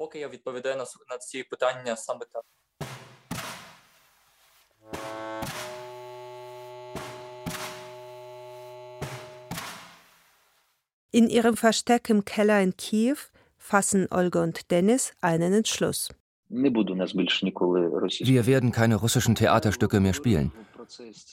In 11.12 11.30
ihrem 11.30 11.56
Versteck 11.56 12.10
im 12.10 12.26
Keller 12.26 12.62
in 12.62 12.76
Kiew 12.76 13.16
fassen 13.58 14.08
Olga 14.12 14.44
und 14.44 14.70
Dennis 14.70 15.14
einen 15.22 15.54
Entschluss. 15.54 16.10
Wir 16.50 18.46
werden 18.46 18.72
keine 18.72 18.96
russischen 18.98 19.36
Theaterstücke 19.36 20.00
mehr 20.02 20.14
spielen. 20.14 20.52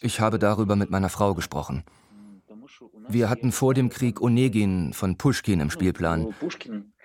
Ich 0.01 0.21
habe 0.21 0.39
darüber 0.39 0.77
mit 0.77 0.91
meiner 0.91 1.09
Frau 1.09 1.35
gesprochen. 1.35 1.85
Wir 3.09 3.29
hatten 3.29 3.53
vor 3.53 3.75
dem 3.75 3.91
Krieg 3.91 4.21
Onegin 4.21 4.93
von 4.93 5.19
Pushkin 5.19 5.61
im 5.61 5.71
Spielplan. 5.71 6.35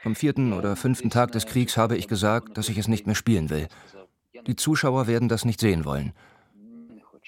Am 0.03 0.15
vierten 0.15 0.53
oder 0.53 0.75
fünften 0.75 1.09
Tag 1.09 1.31
des 1.31 1.45
Kriegs 1.45 1.77
habe 1.77 1.97
ich 1.97 2.07
gesagt, 2.07 2.57
dass 2.57 2.69
ich 2.69 2.77
es 2.77 2.87
nicht 2.87 3.05
mehr 3.05 3.15
spielen 3.15 3.49
will. 3.49 3.67
Die 4.45 4.55
Zuschauer 4.55 5.07
werden 5.07 5.29
das 5.29 5.45
nicht 5.45 5.59
sehen 5.59 5.85
wollen. 5.85 6.13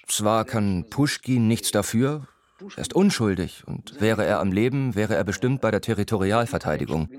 Zwar 0.08 0.45
kann 0.45 0.86
Pushkin 0.89 1.47
nichts 1.47 1.71
dafür, 1.71 2.27
er 2.75 2.82
ist 2.82 2.93
unschuldig 2.93 3.63
und 3.67 4.01
wäre 4.01 4.25
er 4.25 4.39
am 4.39 4.51
Leben, 4.51 4.95
wäre 4.95 5.15
er 5.15 5.23
bestimmt 5.23 5.62
bei 5.62 5.71
der 5.71 5.82
Territorialverteidigung. 5.82 7.10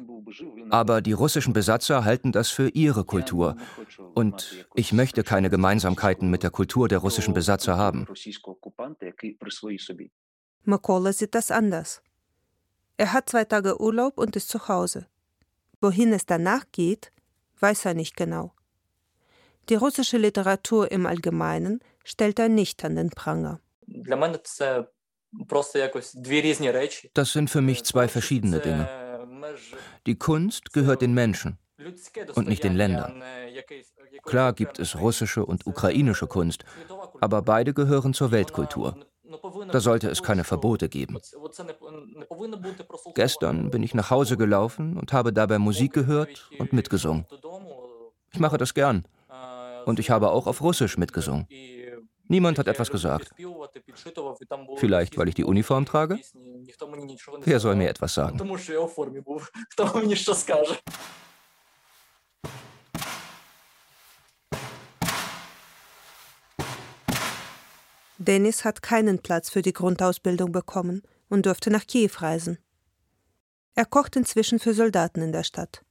Aber 0.71 1.01
die 1.01 1.13
russischen 1.13 1.53
Besatzer 1.53 2.05
halten 2.05 2.31
das 2.31 2.51
für 2.51 2.69
ihre 2.69 3.05
Kultur. 3.05 3.57
Und 4.15 4.67
ich 4.75 4.93
möchte 4.93 5.25
keine 5.25 5.51
Gemeinsamkeiten 5.51 6.31
mit 6.31 6.43
der 6.43 6.51
Kultur 6.51 6.89
der 6.89 6.99
russischen 6.99 7.35
Besatzer 7.35 7.77
haben. 7.77 8.07
Makola 10.65 11.13
sieht 11.13 11.35
das 11.35 11.51
anders. 11.51 12.03
Er 12.97 13.13
hat 13.13 13.31
zwei 13.31 13.45
Tage 13.45 13.81
Urlaub 13.81 14.19
und 14.19 14.37
ist 14.37 14.51
zu 14.51 14.69
Hause. 14.69 15.07
Wohin 15.81 16.13
es 16.13 16.27
danach 16.27 16.65
geht, 16.73 17.13
weiß 17.61 17.87
er 17.87 17.95
nicht 17.95 18.17
genau. 18.17 18.53
Die 19.69 19.77
russische 19.77 20.19
Literatur 20.19 20.91
im 20.91 21.07
Allgemeinen 21.07 21.81
stellt 22.05 22.39
er 22.39 22.49
nicht 22.49 22.85
an 22.85 22.97
den 22.97 23.11
Pranger. 23.11 23.61
Das 27.15 27.33
sind 27.33 27.51
für 27.51 27.61
mich 27.61 27.85
zwei 27.85 28.09
verschiedene 28.09 28.61
Dinge. 28.61 28.89
Die 30.07 30.17
Kunst 30.17 30.73
gehört 30.73 31.03
den 31.03 31.15
Menschen 31.15 31.59
und 32.35 32.49
nicht 32.49 32.65
den 32.65 32.75
Ländern. 32.75 33.23
Klar 34.25 34.53
gibt 34.53 34.79
es 34.79 34.99
russische 34.99 35.47
und 35.47 35.67
ukrainische 35.67 36.27
Kunst, 36.27 36.65
aber 37.21 37.43
beide 37.43 37.73
gehören 37.73 38.13
zur 38.13 38.33
Weltkultur. 38.33 38.97
Da 39.71 39.81
sollte 39.81 40.09
es 40.09 40.23
keine 40.23 40.45
Verbote 40.45 40.89
geben. 40.89 41.19
Gestern 43.15 43.71
bin 43.71 43.83
ich 43.83 43.95
nach 43.95 44.11
Hause 44.11 44.37
gelaufen 44.37 44.97
und 44.97 45.13
habe 45.13 45.33
dabei 45.33 45.59
Musik 45.59 45.93
gehört 45.93 46.51
und 46.59 46.73
mitgesungen. 46.73 47.27
Ich 48.33 48.41
mache 48.41 48.59
das 48.59 48.75
gern. 48.75 49.05
Und 49.87 49.99
ich 49.99 50.11
habe 50.11 50.31
auch 50.31 50.47
auf 50.47 50.61
Russisch 50.61 50.99
mitgesungen. 50.99 51.47
Niemand 52.29 52.59
hat 52.59 52.69
etwas 52.69 52.91
gesagt. 52.91 53.31
Vielleicht, 54.77 55.19
weil 55.19 55.29
ich 55.29 55.35
die 55.35 55.45
Uniform 55.45 55.85
trage? 55.85 56.19
Wer 57.41 57.61
soll 57.61 57.75
mir 57.75 57.89
etwas 57.89 58.15
sagen? 58.15 58.39
Dennis 68.21 68.67
hat 68.67 68.83
keinen 68.83 69.21
Platz 69.21 69.49
für 69.49 69.63
die 69.63 69.73
Grundausbildung 69.73 70.53
bekommen, 70.53 71.03
und 71.31 71.47
durfte 71.47 71.71
nach 71.71 71.87
Kiew 71.87 72.11
reisen. 72.19 72.59
Er 73.75 73.87
kocht 73.87 74.17
inzwischen 74.17 74.59
für 74.59 74.75
Soldaten 74.75 75.23
in 75.23 75.33
der 75.33 75.45
Stadt. 75.45 75.83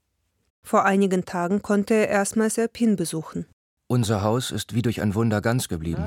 Vor 0.61 0.85
einigen 0.85 1.25
Tagen 1.25 1.61
konnte 1.63 1.95
er 1.95 2.09
erstmals 2.09 2.57
Erpin 2.57 2.95
besuchen. 2.95 3.47
Unser 3.87 4.21
Haus 4.21 4.51
ist 4.51 4.75
wie 4.75 4.83
durch 4.83 5.01
ein 5.01 5.15
Wunder 5.15 5.41
ganz 5.41 5.67
geblieben. 5.67 6.03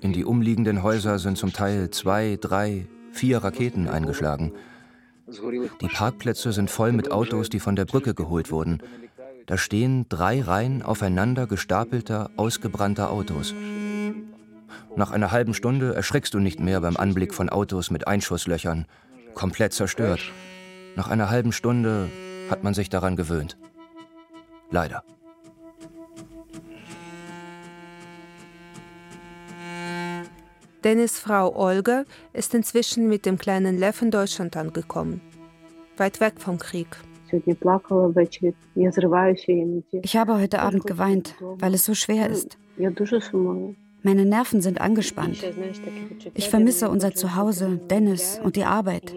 In 0.00 0.12
die 0.12 0.24
umliegenden 0.24 0.82
Häuser 0.82 1.20
sind 1.20 1.38
zum 1.38 1.52
Teil 1.52 1.90
zwei, 1.90 2.36
drei, 2.40 2.88
vier 3.12 3.38
Raketen 3.38 3.86
eingeschlagen. 3.86 4.52
Die 5.80 5.88
Parkplätze 5.88 6.52
sind 6.52 6.70
voll 6.70 6.90
mit 6.90 7.12
Autos, 7.12 7.50
die 7.50 7.60
von 7.60 7.76
der 7.76 7.84
Brücke 7.84 8.14
geholt 8.14 8.50
wurden. 8.50 8.82
Da 9.46 9.56
stehen 9.56 10.06
drei 10.08 10.40
Reihen 10.40 10.82
aufeinander 10.82 11.46
gestapelter, 11.46 12.30
ausgebrannter 12.36 13.10
Autos. 13.10 13.54
Nach 14.98 15.12
einer 15.12 15.30
halben 15.30 15.54
Stunde 15.54 15.94
erschrickst 15.94 16.34
du 16.34 16.40
nicht 16.40 16.58
mehr 16.58 16.80
beim 16.80 16.96
Anblick 16.96 17.32
von 17.32 17.48
Autos 17.48 17.92
mit 17.92 18.08
Einschusslöchern, 18.08 18.86
komplett 19.32 19.72
zerstört. 19.72 20.18
Nach 20.96 21.06
einer 21.06 21.30
halben 21.30 21.52
Stunde 21.52 22.08
hat 22.50 22.64
man 22.64 22.74
sich 22.74 22.88
daran 22.88 23.14
gewöhnt. 23.14 23.56
Leider. 24.72 25.04
Dennis 30.82 31.20
Frau 31.20 31.54
Olga 31.54 32.02
ist 32.32 32.52
inzwischen 32.54 33.08
mit 33.08 33.24
dem 33.24 33.38
kleinen 33.38 33.78
Lev 33.78 34.02
in 34.02 34.10
Deutschland 34.10 34.56
angekommen. 34.56 35.20
Weit 35.96 36.18
weg 36.18 36.34
vom 36.38 36.58
Krieg. 36.58 36.88
Ich 37.30 37.46
habe 40.16 40.40
heute 40.40 40.58
Abend 40.58 40.86
geweint, 40.88 41.36
weil 41.40 41.74
es 41.74 41.84
so 41.84 41.94
schwer 41.94 42.28
ist. 42.28 42.58
Meine 44.08 44.24
Nerven 44.24 44.62
sind 44.62 44.80
angespannt. 44.80 45.44
Ich 46.32 46.48
vermisse 46.48 46.88
unser 46.88 47.12
Zuhause, 47.14 47.78
Dennis 47.90 48.40
und 48.42 48.56
die 48.56 48.64
Arbeit. 48.64 49.12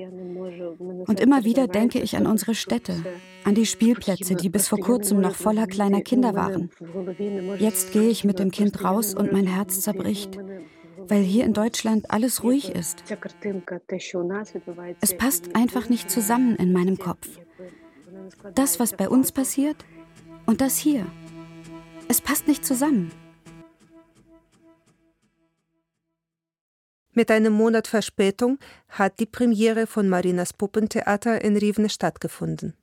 Und 1.08 1.18
immer 1.22 1.46
wieder 1.46 1.70
denke 1.70 2.00
ich 2.00 2.18
an 2.18 2.28
unsere 2.28 2.56
Städte, 2.56 3.02
an 3.46 3.56
die 3.56 3.66
Spielplätze, 3.66 4.36
die 4.36 4.50
bis 4.50 4.68
vor 4.68 4.80
kurzem 4.80 5.22
noch 5.22 5.36
voller 5.36 5.66
kleiner 5.66 6.02
Kinder 6.02 6.36
waren. 6.36 6.72
Jetzt 7.58 7.94
gehe 7.94 8.10
ich 8.10 8.26
mit 8.26 8.40
dem 8.40 8.52
Kind 8.52 8.84
raus 8.84 9.14
und 9.14 9.32
mein 9.32 9.48
Herz 9.48 9.80
zerbricht, 9.80 10.38
weil 11.08 11.22
hier 11.22 11.46
in 11.46 11.54
Deutschland 11.54 12.12
alles 12.12 12.44
ruhig 12.44 12.76
ist. 12.76 13.06
Es 15.00 15.16
passt 15.16 15.56
einfach 15.56 15.88
nicht 15.88 16.12
zusammen 16.12 16.58
in 16.58 16.74
meinem 16.74 16.98
Kopf. 16.98 17.40
Das, 18.56 18.78
was 18.78 18.92
bei 18.92 19.08
uns 19.08 19.32
passiert 19.32 19.86
und 20.46 20.60
das 20.60 20.76
hier. 20.78 21.06
Es 22.10 22.20
passt 22.20 22.50
nicht 22.50 22.66
zusammen. 22.66 23.14
Mit 27.14 27.30
einem 27.30 27.52
Monat 27.52 27.88
Verspätung 27.88 28.58
hat 28.88 29.20
die 29.20 29.26
Premiere 29.26 29.86
von 29.86 30.08
Marinas 30.08 30.54
Puppentheater 30.54 31.44
in 31.44 31.58
Rivne 31.58 31.90
stattgefunden. 31.90 32.74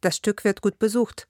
Das 0.00 0.16
Stück 0.16 0.44
wird 0.44 0.62
gut 0.62 0.78
besucht, 0.78 1.28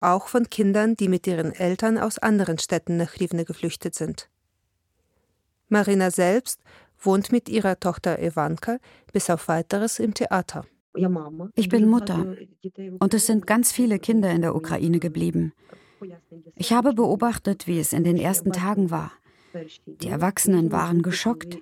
auch 0.00 0.28
von 0.28 0.48
Kindern, 0.48 0.94
die 0.94 1.08
mit 1.08 1.26
ihren 1.26 1.52
Eltern 1.52 1.98
aus 1.98 2.18
anderen 2.18 2.58
Städten 2.58 2.96
nach 2.96 3.18
Rivne 3.18 3.44
geflüchtet 3.44 3.94
sind. 3.94 4.28
Marina 5.68 6.10
selbst 6.10 6.60
wohnt 7.00 7.32
mit 7.32 7.48
ihrer 7.48 7.80
Tochter 7.80 8.22
Ivanka 8.22 8.78
bis 9.12 9.28
auf 9.28 9.48
weiteres 9.48 9.98
im 9.98 10.14
Theater. 10.14 10.64
Ich 11.56 11.68
bin 11.68 11.88
Mutter 11.88 12.36
und 13.00 13.14
es 13.14 13.26
sind 13.26 13.46
ganz 13.46 13.72
viele 13.72 13.98
Kinder 13.98 14.30
in 14.30 14.42
der 14.42 14.54
Ukraine 14.54 15.00
geblieben. 15.00 15.52
Ich 16.54 16.72
habe 16.72 16.92
beobachtet, 16.92 17.66
wie 17.66 17.80
es 17.80 17.92
in 17.92 18.04
den 18.04 18.18
ersten 18.18 18.52
Tagen 18.52 18.90
war. 18.90 19.10
Die 19.86 20.08
Erwachsenen 20.08 20.72
waren 20.72 21.02
geschockt. 21.02 21.58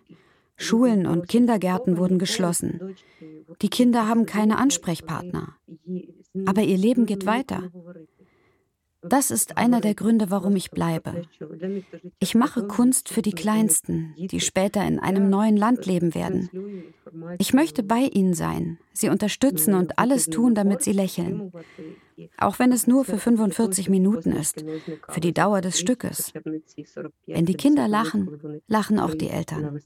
Schulen 0.57 1.07
und 1.07 1.29
Kindergärten 1.29 1.99
wurden 1.99 2.19
geschlossen. 2.19 2.95
Die 3.63 3.69
Kinder 3.69 4.09
haben 4.09 4.27
keine 4.27 4.59
Ansprechpartner. 4.59 5.57
Aber 6.47 6.63
ihr 6.63 6.79
Leben 6.79 7.07
geht 7.07 7.27
weiter. 7.27 7.71
Das 9.03 9.33
ist 9.33 9.57
einer 9.57 9.81
der 9.81 9.95
Gründe, 9.95 10.31
warum 10.31 10.55
ich 10.55 10.71
bleibe. 10.71 11.23
Ich 12.21 12.35
mache 12.37 12.67
Kunst 12.69 13.09
für 13.09 13.23
die 13.23 13.33
Kleinsten, 13.33 14.15
die 14.17 14.41
später 14.41 14.87
in 14.87 15.01
einem 15.01 15.29
neuen 15.29 15.57
Land 15.57 15.87
leben 15.87 16.15
werden. 16.15 16.49
Ich 17.39 17.53
möchte 17.53 17.83
bei 17.83 18.03
ihnen 18.13 18.35
sein, 18.35 18.79
sie 18.93 19.09
unterstützen 19.09 19.75
und 19.75 19.99
alles 19.99 20.27
tun, 20.27 20.55
damit 20.55 20.83
sie 20.83 20.93
lächeln. 20.93 21.53
Auch 22.39 22.61
wenn 22.61 22.71
es 22.71 22.87
nur 22.87 23.05
für 23.05 23.19
45 23.19 23.89
Minuten 23.89 24.33
ist, 24.33 24.65
für 25.09 25.21
die 25.21 25.35
Dauer 25.35 25.61
des 25.61 25.81
Stückes. 25.81 26.33
Wenn 27.27 27.47
die 27.47 27.55
Kinder 27.55 27.89
lachen, 27.89 28.63
lachen 28.69 29.01
auch 29.01 29.15
die 29.15 29.31
Eltern. 29.31 29.81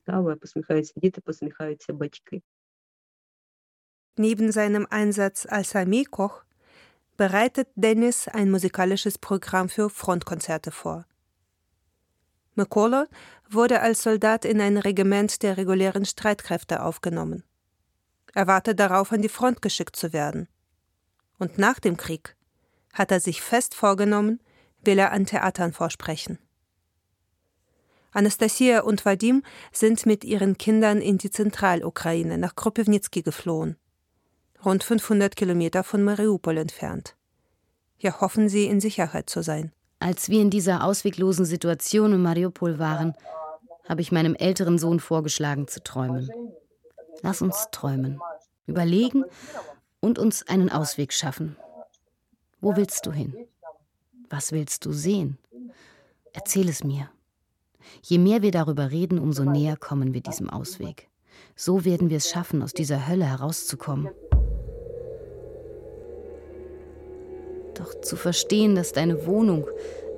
Neben 4.19 4.53
seinem 4.53 4.87
Einsatz 4.91 5.47
als 5.47 5.77
Armeekoch 5.77 6.46
bereitet 7.17 7.69
Dennis 7.75 8.29
ein 8.29 8.51
musikalisches 8.51 9.19
Programm 9.19 9.69
für 9.69 9.91
Frontkonzerte 9.91 10.71
vor. 10.71 11.07
McCullough 12.55 13.09
wurde 13.49 13.81
als 13.81 14.03
Soldat 14.03 14.45
in 14.45 14.61
ein 14.61 14.79
Regiment 14.79 15.43
der 15.43 15.57
regulären 15.57 16.05
Streitkräfte 16.05 16.83
aufgenommen. 16.83 17.45
Er 18.33 18.47
wartet 18.47 18.81
darauf, 18.81 19.13
an 19.13 19.23
die 19.23 19.29
Front 19.29 19.63
geschickt 19.63 19.97
zu 19.97 20.13
werden. 20.13 20.49
Und 21.39 21.59
nach 21.59 21.79
dem 21.79 21.97
Krieg 21.97 22.37
hat 22.93 23.11
er 23.11 23.21
sich 23.21 23.43
fest 23.43 23.75
vorgenommen, 23.75 24.41
will 24.83 24.99
er 24.99 25.13
an 25.13 25.27
Theatern 25.27 25.73
vorsprechen. 25.73 26.39
Anastasia 28.13 28.81
und 28.81 29.05
Vadim 29.05 29.43
sind 29.73 30.07
mit 30.07 30.25
ihren 30.25 30.57
Kindern 30.57 31.03
in 31.03 31.19
die 31.19 31.31
Zentralukraine 31.31 32.39
nach 32.39 32.57
Kropivnitsky 32.57 33.23
geflohen 33.23 33.77
rund 34.67 34.83
500 34.83 35.37
Kilometer 35.37 35.85
von 35.85 36.03
Mariupol 36.03 36.59
entfernt. 36.59 37.15
Hier 37.97 38.21
hoffen 38.21 38.49
sie, 38.49 38.67
in 38.67 38.81
Sicherheit 38.81 39.31
zu 39.31 39.43
sein. 39.43 39.73
Als 40.01 40.29
wir 40.29 40.43
in 40.43 40.51
dieser 40.51 40.85
ausweglosen 40.85 41.47
Situation 41.47 42.13
in 42.13 42.23
Mariupol 42.23 42.79
waren, 42.79 43.15
habe 43.89 44.03
ich 44.03 44.13
meinem 44.13 44.35
älteren 44.35 44.79
Sohn 44.79 45.01
vorgeschlagen 45.01 45.69
zu 45.69 45.83
träumen. 45.83 46.29
Lass 47.23 47.41
uns 47.41 47.69
träumen, 47.71 48.21
überlegen 48.67 49.25
und 50.01 50.19
uns 50.19 50.47
einen 50.49 50.71
Ausweg 50.71 51.13
schaffen. 51.13 51.57
Wo 52.61 52.77
willst 52.77 53.07
du 53.07 53.13
hin? 53.13 53.35
Was 54.29 54.51
willst 54.51 54.85
du 54.85 54.93
sehen? 54.93 55.39
Erzähl 56.33 56.69
es 56.69 56.83
mir. 56.83 57.09
Je 58.03 58.19
mehr 58.19 58.43
wir 58.43 58.51
darüber 58.51 58.91
reden, 58.91 59.21
umso 59.21 59.45
näher 59.45 59.77
kommen 59.77 60.13
wir 60.13 60.21
diesem 60.21 60.51
Ausweg. 60.51 61.09
So 61.55 61.85
werden 61.85 62.11
wir 62.11 62.19
es 62.19 62.29
schaffen, 62.29 62.63
aus 62.63 62.73
dieser 62.73 63.07
Hölle 63.07 63.25
herauszukommen. 63.25 64.09
Doch 67.77 68.01
zu 68.01 68.17
verstehen, 68.17 68.75
dass 68.75 68.93
deine 68.93 69.27
Wohnung, 69.27 69.67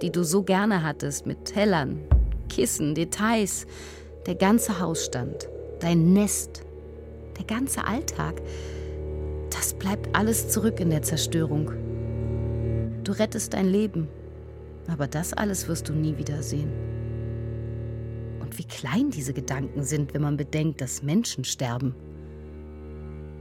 die 0.00 0.10
du 0.10 0.22
so 0.22 0.42
gerne 0.42 0.84
hattest, 0.84 1.26
mit 1.26 1.44
Tellern, 1.44 2.00
Kissen, 2.48 2.94
Details, 2.94 3.66
der 4.26 4.36
ganze 4.36 4.80
Hausstand, 4.80 5.48
dein 5.80 6.12
Nest, 6.12 6.62
der 7.36 7.44
ganze 7.44 7.84
Alltag, 7.84 8.40
das 9.50 9.74
bleibt 9.74 10.14
alles 10.14 10.48
zurück 10.48 10.78
in 10.78 10.90
der 10.90 11.02
Zerstörung. 11.02 11.72
Du 13.02 13.12
rettest 13.12 13.54
dein 13.54 13.66
Leben, 13.66 14.08
aber 14.86 15.08
das 15.08 15.32
alles 15.32 15.66
wirst 15.66 15.88
du 15.88 15.92
nie 15.92 16.16
wiedersehen. 16.16 16.70
Und 18.40 18.56
wie 18.58 18.64
klein 18.64 19.10
diese 19.10 19.32
Gedanken 19.32 19.82
sind, 19.82 20.14
wenn 20.14 20.22
man 20.22 20.36
bedenkt, 20.36 20.80
dass 20.80 21.02
Menschen 21.02 21.44
sterben. 21.44 21.94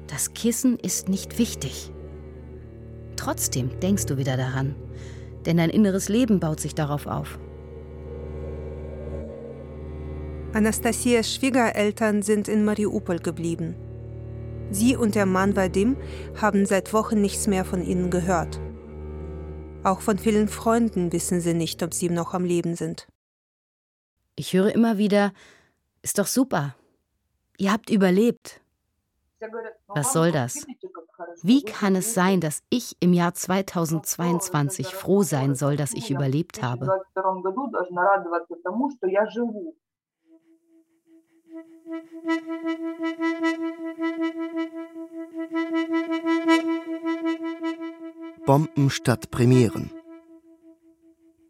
Das 0.07 0.33
Kissen 0.33 0.79
ist 0.79 1.07
nicht 1.07 1.37
wichtig. 1.37 1.91
Trotzdem 3.17 3.77
denkst 3.81 4.05
du 4.05 4.17
wieder 4.17 4.37
daran, 4.37 4.75
denn 5.45 5.57
dein 5.57 5.69
inneres 5.69 6.07
Leben 6.07 6.39
baut 6.39 6.61
sich 6.61 6.73
darauf 6.73 7.07
auf. 7.07 7.37
Anastasias 10.53 11.33
Schwiegereltern 11.33 12.21
sind 12.21 12.47
in 12.47 12.63
Mariupol 12.63 13.19
geblieben. 13.19 13.75
Sie 14.71 14.95
und 14.95 15.15
der 15.15 15.25
Mann 15.25 15.55
Vadim 15.55 15.97
haben 16.39 16.65
seit 16.65 16.93
Wochen 16.93 17.21
nichts 17.21 17.47
mehr 17.47 17.65
von 17.65 17.83
ihnen 17.83 18.09
gehört. 18.09 18.59
Auch 19.83 20.01
von 20.01 20.17
vielen 20.17 20.47
Freunden 20.47 21.11
wissen 21.11 21.41
sie 21.41 21.53
nicht, 21.53 21.83
ob 21.83 21.93
sie 21.93 22.09
noch 22.09 22.33
am 22.33 22.43
Leben 22.43 22.75
sind. 22.75 23.07
Ich 24.35 24.53
höre 24.53 24.73
immer 24.73 24.97
wieder, 24.97 25.33
ist 26.01 26.19
doch 26.19 26.27
super. 26.27 26.75
Ihr 27.57 27.71
habt 27.71 27.89
überlebt. 27.89 28.61
Was 29.87 30.13
soll 30.13 30.31
das? 30.31 30.65
Wie 31.41 31.63
kann 31.63 31.95
es 31.95 32.13
sein, 32.13 32.41
dass 32.41 32.61
ich 32.69 32.95
im 32.99 33.13
Jahr 33.13 33.33
2022 33.33 34.87
froh 34.87 35.23
sein 35.23 35.55
soll, 35.55 35.75
dass 35.75 35.93
ich 35.93 36.11
überlebt 36.11 36.61
habe? 36.61 36.87
Bomben 48.45 48.89
statt 48.89 49.31
Premieren. 49.31 49.91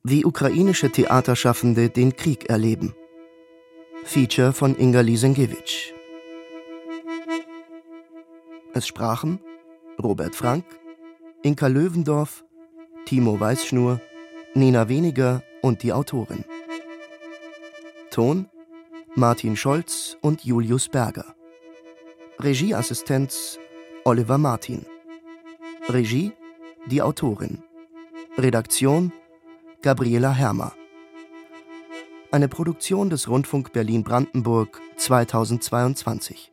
Wie 0.04 0.26
ukrainische 0.26 0.90
Theaterschaffende 0.90 1.90
den 1.90 2.16
Krieg 2.16 2.50
erleben. 2.50 2.96
Feature 4.06 4.54
von 4.54 4.78
Inga 4.78 5.02
Lisenkiewicz. 5.02 5.94
Es 8.74 8.88
sprachen 8.88 9.40
Robert 10.02 10.36
Frank, 10.36 10.66
Inka 11.42 11.68
Löwendorf, 11.68 12.46
Timo 13.06 13.40
Weißschnur, 13.40 14.00
Nina 14.54 14.90
Weniger 14.90 15.44
und 15.62 15.84
die 15.84 15.94
Autorin. 15.94 16.44
Ton 18.12 18.48
Martin 19.16 19.56
Scholz 19.56 20.18
und 20.22 20.44
Julius 20.44 20.90
Berger. 20.90 21.36
Regieassistenz 22.40 23.60
Oliver 24.04 24.38
Martin. 24.38 24.86
Regie 25.90 26.32
die 26.86 27.02
Autorin. 27.02 27.64
Redaktion 28.38 29.12
Gabriela 29.82 30.32
Hermer. 30.32 30.74
Eine 32.32 32.48
Produktion 32.48 33.10
des 33.10 33.28
Rundfunk 33.28 33.74
Berlin-Brandenburg 33.74 34.80
2022. 34.98 36.52